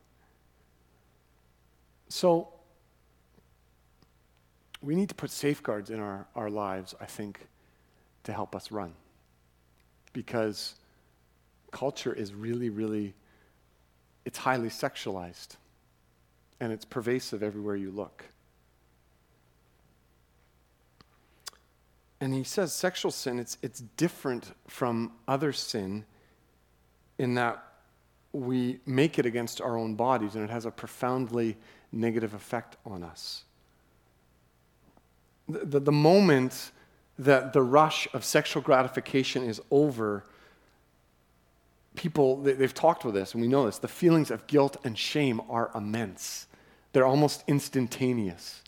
[2.10, 2.53] So,
[4.84, 7.48] we need to put safeguards in our, our lives, I think,
[8.26, 8.94] to help us run.
[10.12, 10.76] Because
[11.72, 13.14] culture is really, really,
[14.26, 15.56] it's highly sexualized.
[16.60, 18.26] And it's pervasive everywhere you look.
[22.20, 26.06] And he says sexual sin, it's, it's different from other sin
[27.18, 27.64] in that
[28.32, 31.58] we make it against our own bodies and it has a profoundly
[31.92, 33.44] negative effect on us.
[35.48, 36.72] The, the, moment
[37.20, 40.24] that the rush of sexual gratification is over,
[41.96, 44.98] people, they, they've talked with this, and we know this, the feelings of guilt and
[44.98, 46.48] shame are immense.
[46.94, 48.62] They're almost instantaneous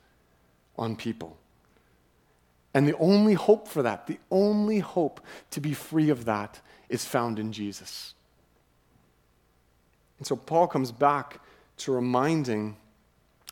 [0.77, 1.37] on people.
[2.73, 5.21] And the only hope for that, the only hope
[5.51, 6.59] to be free of that,
[6.89, 8.13] is found in Jesus.
[10.17, 11.39] And so Paul comes back
[11.77, 12.75] to reminding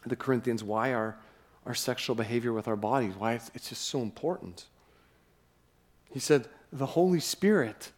[0.06, 1.18] the Corinthians why our,
[1.66, 4.66] our sexual behavior with our bodies, why it's, it's just so important.
[6.12, 7.92] He said, The Holy Spirit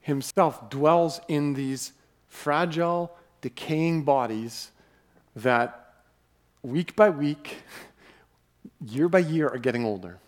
[0.00, 1.92] Himself dwells in these
[2.28, 4.70] fragile, decaying bodies
[5.36, 5.94] that
[6.62, 7.62] week by week,
[8.84, 10.18] year by year are getting older.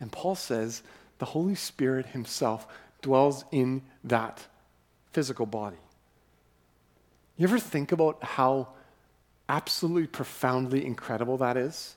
[0.00, 0.82] And Paul says
[1.18, 2.66] the Holy Spirit himself
[3.02, 4.46] dwells in that
[5.12, 5.76] physical body.
[7.36, 8.68] You ever think about how
[9.50, 11.96] absolutely profoundly incredible that is?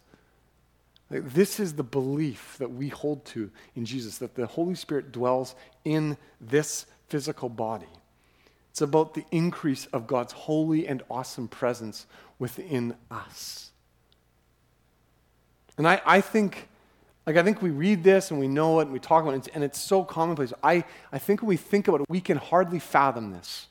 [1.10, 5.54] This is the belief that we hold to in Jesus that the Holy Spirit dwells
[5.86, 7.94] in this physical body.
[8.72, 12.08] It's about the increase of God's holy and awesome presence
[12.40, 13.70] within us.
[15.78, 16.70] And I, I think
[17.28, 19.48] like, I think we read this and we know it and we talk about it,
[19.54, 20.52] and it's so commonplace.
[20.62, 23.68] I, I think when we think about it, we can hardly fathom this.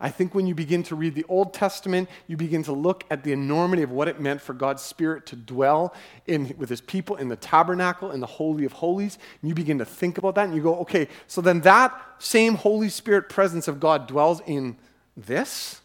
[0.00, 3.24] I think when you begin to read the Old Testament, you begin to look at
[3.24, 5.94] the enormity of what it meant for God's Spirit to dwell
[6.26, 9.18] in, with his people in the tabernacle, in the Holy of Holies.
[9.40, 12.54] And you begin to think about that and you go, okay, so then that same
[12.56, 14.76] Holy Spirit presence of God dwells in
[15.16, 15.80] this?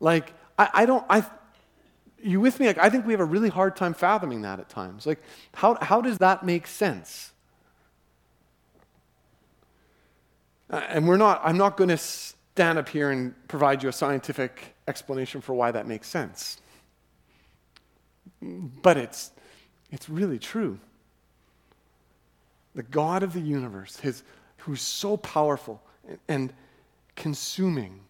[0.00, 1.24] Like, I, I don't, I,
[2.22, 2.66] you with me?
[2.66, 5.06] Like, I think we have a really hard time fathoming that at times.
[5.06, 5.22] Like,
[5.54, 7.32] how, how does that make sense?
[8.78, 13.88] Uh, Uh, and we're not, I'm not going to stand up here and provide you
[13.88, 16.60] a scientific explanation for why that makes sense.
[18.42, 19.30] But it's,
[19.90, 20.78] it's really true.
[22.74, 24.22] The God of the universe, his,
[24.58, 26.52] who's so powerful and, and
[27.14, 28.00] consuming,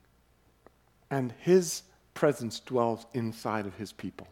[1.10, 1.82] and his
[2.14, 4.26] presence dwells inside of his people.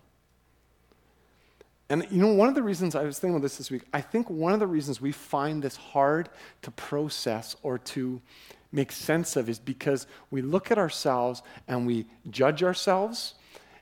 [1.91, 4.01] And you know, one of the reasons I was thinking about this this week, I
[4.01, 6.29] think one of the reasons we find this hard
[6.63, 8.21] to process or to
[8.73, 13.35] make sense of is because we look at ourselves and we judge ourselves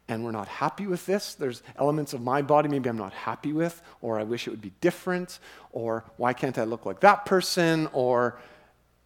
[0.09, 1.35] and we're not happy with this.
[1.35, 4.61] There's elements of my body maybe I'm not happy with, or I wish it would
[4.61, 5.39] be different,
[5.71, 8.39] or why can't I look like that person, or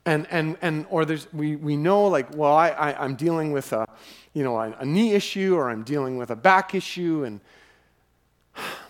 [0.07, 3.72] and and and or there's we we know like well I, I am dealing with
[3.72, 3.86] a
[4.36, 7.40] you know, a, a knee issue or I'm dealing with a back issue and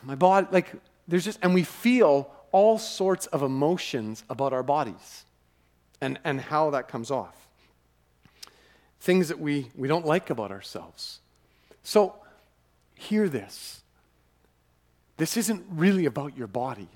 [0.07, 0.73] my body, like,
[1.09, 5.25] there's just, and we feel all sorts of emotions about our bodies
[6.01, 7.35] and, and how that comes off.
[9.01, 11.19] Things that we, we don't like about ourselves.
[11.83, 12.15] So,
[12.95, 13.83] hear this.
[15.17, 16.89] This isn't really about your body.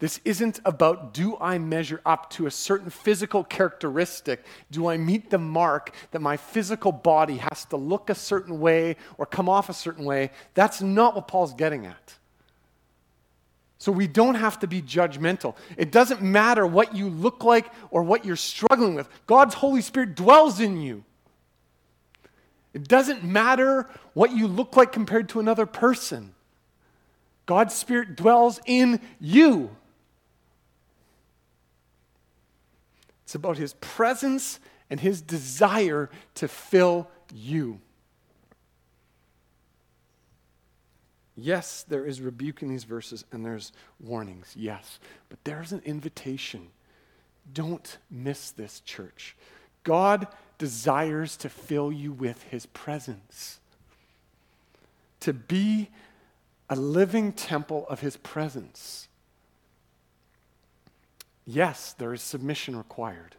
[0.00, 4.44] This isn't about do I measure up to a certain physical characteristic?
[4.70, 8.96] Do I meet the mark that my physical body has to look a certain way
[9.18, 10.30] or come off a certain way?
[10.54, 12.14] That's not what Paul's getting at.
[13.78, 15.56] So we don't have to be judgmental.
[15.76, 19.08] It doesn't matter what you look like or what you're struggling with.
[19.26, 21.04] God's Holy Spirit dwells in you.
[22.72, 26.34] It doesn't matter what you look like compared to another person.
[27.46, 29.70] God's Spirit dwells in you.
[33.34, 37.80] It's about his presence and his desire to fill you.
[41.34, 45.00] Yes, there is rebuke in these verses and there's warnings, yes.
[45.28, 46.68] But there's an invitation.
[47.52, 49.34] Don't miss this, church.
[49.82, 53.58] God desires to fill you with his presence,
[55.18, 55.90] to be
[56.70, 59.08] a living temple of his presence.
[61.46, 63.36] Yes, there is submission required.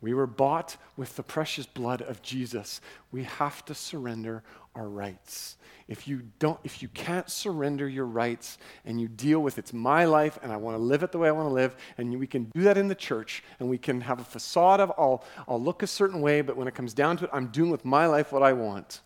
[0.00, 2.80] We were bought with the precious blood of Jesus.
[3.12, 4.42] We have to surrender
[4.74, 5.56] our rights.
[5.86, 10.04] If you don't if you can't surrender your rights and you deal with it's my
[10.04, 12.26] life and I want to live it the way I want to live and we
[12.26, 15.62] can do that in the church and we can have a facade of I'll I'll
[15.62, 18.06] look a certain way but when it comes down to it I'm doing with my
[18.06, 19.02] life what I want.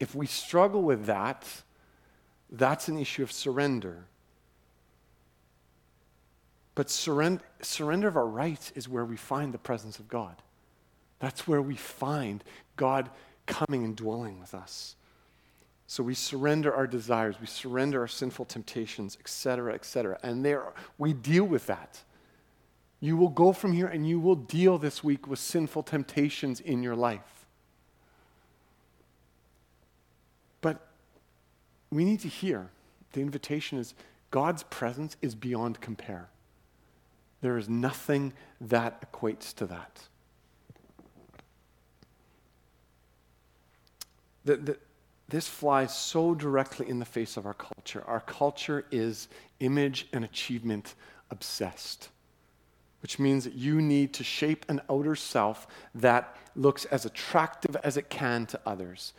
[0.00, 1.46] If we struggle with that,
[2.50, 4.06] that's an issue of surrender.
[6.74, 10.36] But surrender, surrender of our rights is where we find the presence of God.
[11.18, 12.42] That's where we find
[12.76, 13.10] God
[13.46, 14.96] coming and dwelling with us.
[15.86, 20.18] So we surrender our desires, we surrender our sinful temptations, etc., etc.
[20.22, 22.00] And there we deal with that.
[22.98, 26.82] You will go from here and you will deal this week with sinful temptations in
[26.82, 27.44] your life.
[30.62, 30.86] But
[31.90, 32.70] we need to hear
[33.12, 33.94] the invitation is
[34.30, 36.30] God's presence is beyond compare.
[37.42, 40.00] There is nothing that equates to that.
[44.44, 44.78] The, the,
[45.28, 48.04] this flies so directly in the face of our culture.
[48.06, 49.28] Our culture is
[49.60, 50.94] image and achievement
[51.30, 52.08] obsessed,
[53.02, 55.66] which means that you need to shape an outer self
[55.96, 59.14] that looks as attractive as it can to others.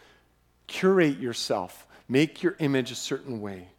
[0.67, 3.72] Curate yourself, make your image a certain way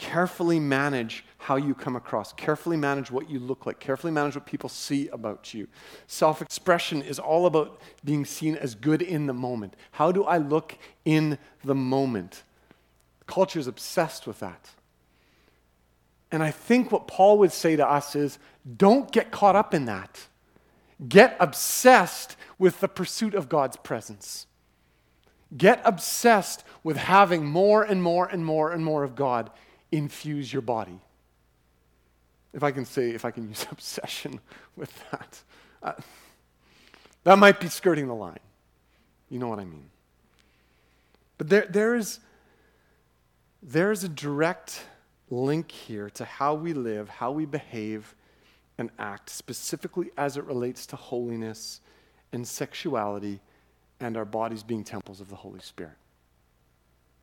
[0.00, 4.46] carefully manage how you come across, carefully manage what you look like, carefully manage what
[4.46, 5.68] people see about you.
[6.06, 9.76] Self expression is all about being seen as good in the moment.
[9.92, 12.44] How do I look in the moment?
[13.26, 14.70] Culture is obsessed with that.
[16.32, 18.38] And I think what Paul would say to us is
[18.78, 20.28] don't get caught up in that.
[21.06, 24.46] Get obsessed with the pursuit of God's presence.
[25.54, 29.50] Get obsessed with having more and more and more and more of God
[29.92, 31.00] infuse your body.
[32.52, 34.40] If I can say, if I can use obsession
[34.76, 35.42] with that,
[35.82, 35.92] uh,
[37.24, 38.38] that might be skirting the line.
[39.28, 39.90] You know what I mean?
[41.38, 42.18] But there, there, is,
[43.62, 44.82] there is a direct
[45.30, 48.14] link here to how we live, how we behave
[48.76, 51.80] and act, specifically as it relates to holiness
[52.32, 53.40] and sexuality
[54.00, 55.96] and our bodies being temples of the Holy Spirit.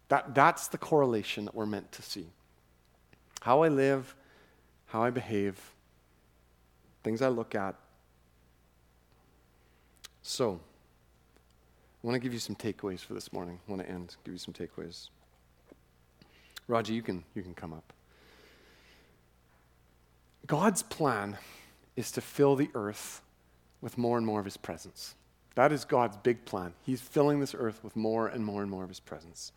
[0.10, 2.28] That, that's the correlation that we're meant to see.
[3.48, 4.14] How I live,
[4.88, 5.58] how I behave,
[7.02, 7.76] things I look at.
[10.22, 10.60] So,
[12.04, 13.58] I want to give you some takeaways for this morning.
[13.66, 15.08] I want to end, give you some takeaways.
[16.68, 17.94] Raji, you can, you can come up.
[20.46, 21.38] God's plan
[21.96, 23.22] is to fill the earth
[23.80, 25.16] with more and more of his presence.
[25.56, 26.74] That is God's big plan.
[26.84, 29.54] He's filling this earth with more and more and more of his presence.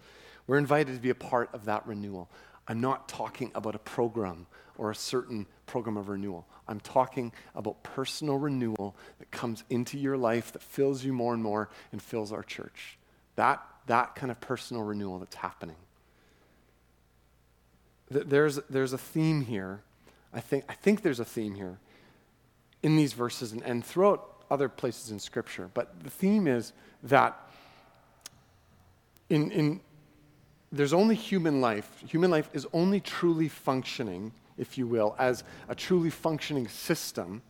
[0.46, 2.30] We're invited to be a part of that renewal.
[2.68, 4.46] I'm not talking about a program
[4.78, 6.46] or a certain program of renewal.
[6.66, 11.42] I'm talking about personal renewal that comes into your life that fills you more and
[11.42, 12.96] more and fills our church.
[13.36, 15.76] That, that kind of personal renewal that's happening.
[18.10, 19.82] There's, there's a theme here.
[20.32, 21.78] I think, I think there's a theme here
[22.82, 25.70] in these verses and, and throughout other places in Scripture.
[25.72, 26.72] But the theme is
[27.04, 27.38] that
[29.28, 29.80] in, in,
[30.72, 32.02] there's only human life.
[32.06, 37.42] Human life is only truly functioning, if you will, as a truly functioning system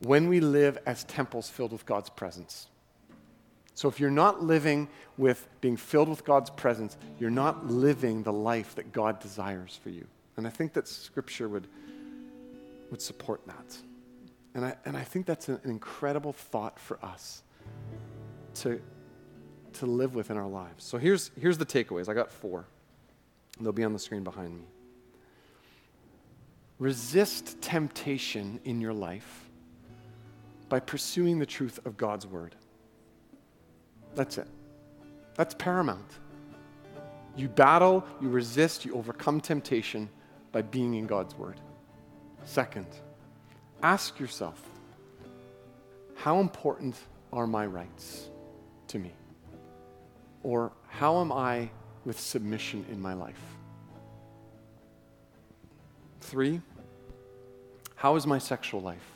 [0.00, 2.68] when we live as temples filled with God's presence.
[3.74, 8.32] So if you're not living with being filled with God's presence, you're not living the
[8.32, 10.06] life that God desires for you.
[10.36, 11.68] And I think that Scripture would,
[12.90, 13.76] would support that.
[14.54, 17.42] And I, and I think that's an, incredible thought for us
[18.56, 18.80] to,
[19.74, 20.84] to live with in our lives.
[20.84, 22.08] So here's, here's the takeaways.
[22.08, 22.64] I got four.
[23.60, 24.64] They'll be on the screen behind me.
[26.78, 29.48] Resist temptation in your life
[30.68, 32.54] by pursuing the truth of God's word.
[34.14, 34.48] That's it.
[35.36, 36.18] That's paramount.
[37.36, 40.08] You battle, you resist, you overcome temptation
[40.50, 41.60] by being in God's word.
[42.44, 42.86] Second,
[43.82, 44.60] ask yourself
[46.14, 46.96] how important
[47.32, 48.28] are my rights
[48.88, 49.12] to me?
[50.42, 51.70] Or how am I
[52.04, 53.40] with submission in my life?
[56.20, 56.60] Three,
[57.94, 59.12] how is my sexual life?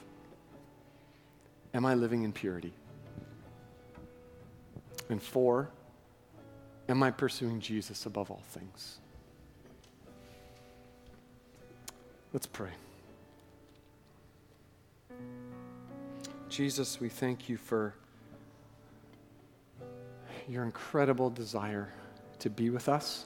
[1.74, 2.72] Am I living in purity?
[5.08, 5.68] And four,
[6.88, 8.98] am I pursuing Jesus above all things?
[12.32, 12.70] Let's pray.
[16.48, 17.94] Jesus, we thank you for
[20.48, 21.92] your incredible desire
[22.38, 23.24] to be with us,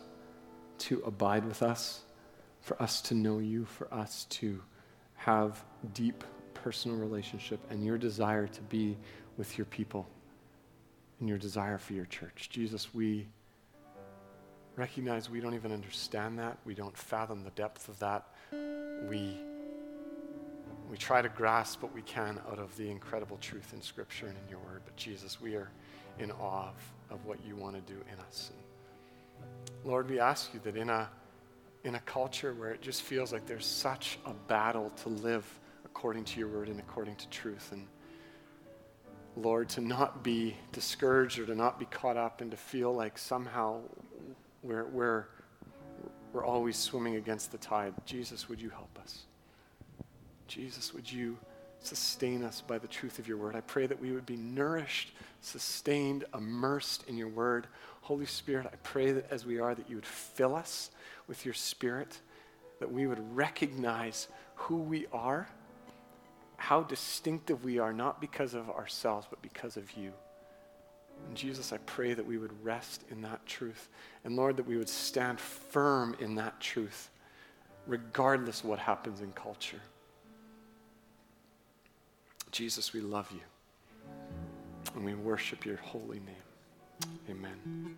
[0.78, 2.02] to abide with us,
[2.60, 4.62] for us to know you, for us to
[5.14, 5.62] have
[5.92, 8.96] deep personal relationship and your desire to be
[9.36, 10.06] with your people
[11.18, 12.48] and your desire for your church.
[12.50, 13.26] Jesus, we
[14.76, 16.58] recognize we don't even understand that.
[16.64, 18.26] We don't fathom the depth of that.
[19.08, 19.38] We,
[20.90, 24.36] we try to grasp what we can out of the incredible truth in Scripture and
[24.36, 24.82] in your word.
[24.84, 25.70] But Jesus, we are
[26.18, 28.50] in awe of, of what you want to do in us.
[28.52, 29.48] And
[29.84, 31.08] Lord, we ask you that in a,
[31.84, 35.46] in a culture where it just feels like there's such a battle to live
[35.84, 37.86] according to your word and according to truth, and
[39.36, 43.16] Lord, to not be discouraged or to not be caught up and to feel like
[43.16, 43.80] somehow
[44.64, 45.26] we're, we're,
[46.32, 47.94] we're always swimming against the tide.
[48.06, 49.26] Jesus, would you help us?
[50.50, 51.38] Jesus, would you
[51.78, 53.54] sustain us by the truth of your word?
[53.54, 57.68] I pray that we would be nourished, sustained, immersed in your word.
[58.00, 60.90] Holy Spirit, I pray that as we are, that you would fill us
[61.28, 62.18] with your spirit,
[62.80, 64.26] that we would recognize
[64.56, 65.48] who we are,
[66.56, 70.12] how distinctive we are, not because of ourselves, but because of you.
[71.28, 73.88] And Jesus, I pray that we would rest in that truth.
[74.24, 77.08] And Lord, that we would stand firm in that truth,
[77.86, 79.80] regardless what happens in culture.
[82.50, 83.40] Jesus, we love you.
[84.94, 87.16] And we worship your holy name.
[87.30, 87.96] Amen.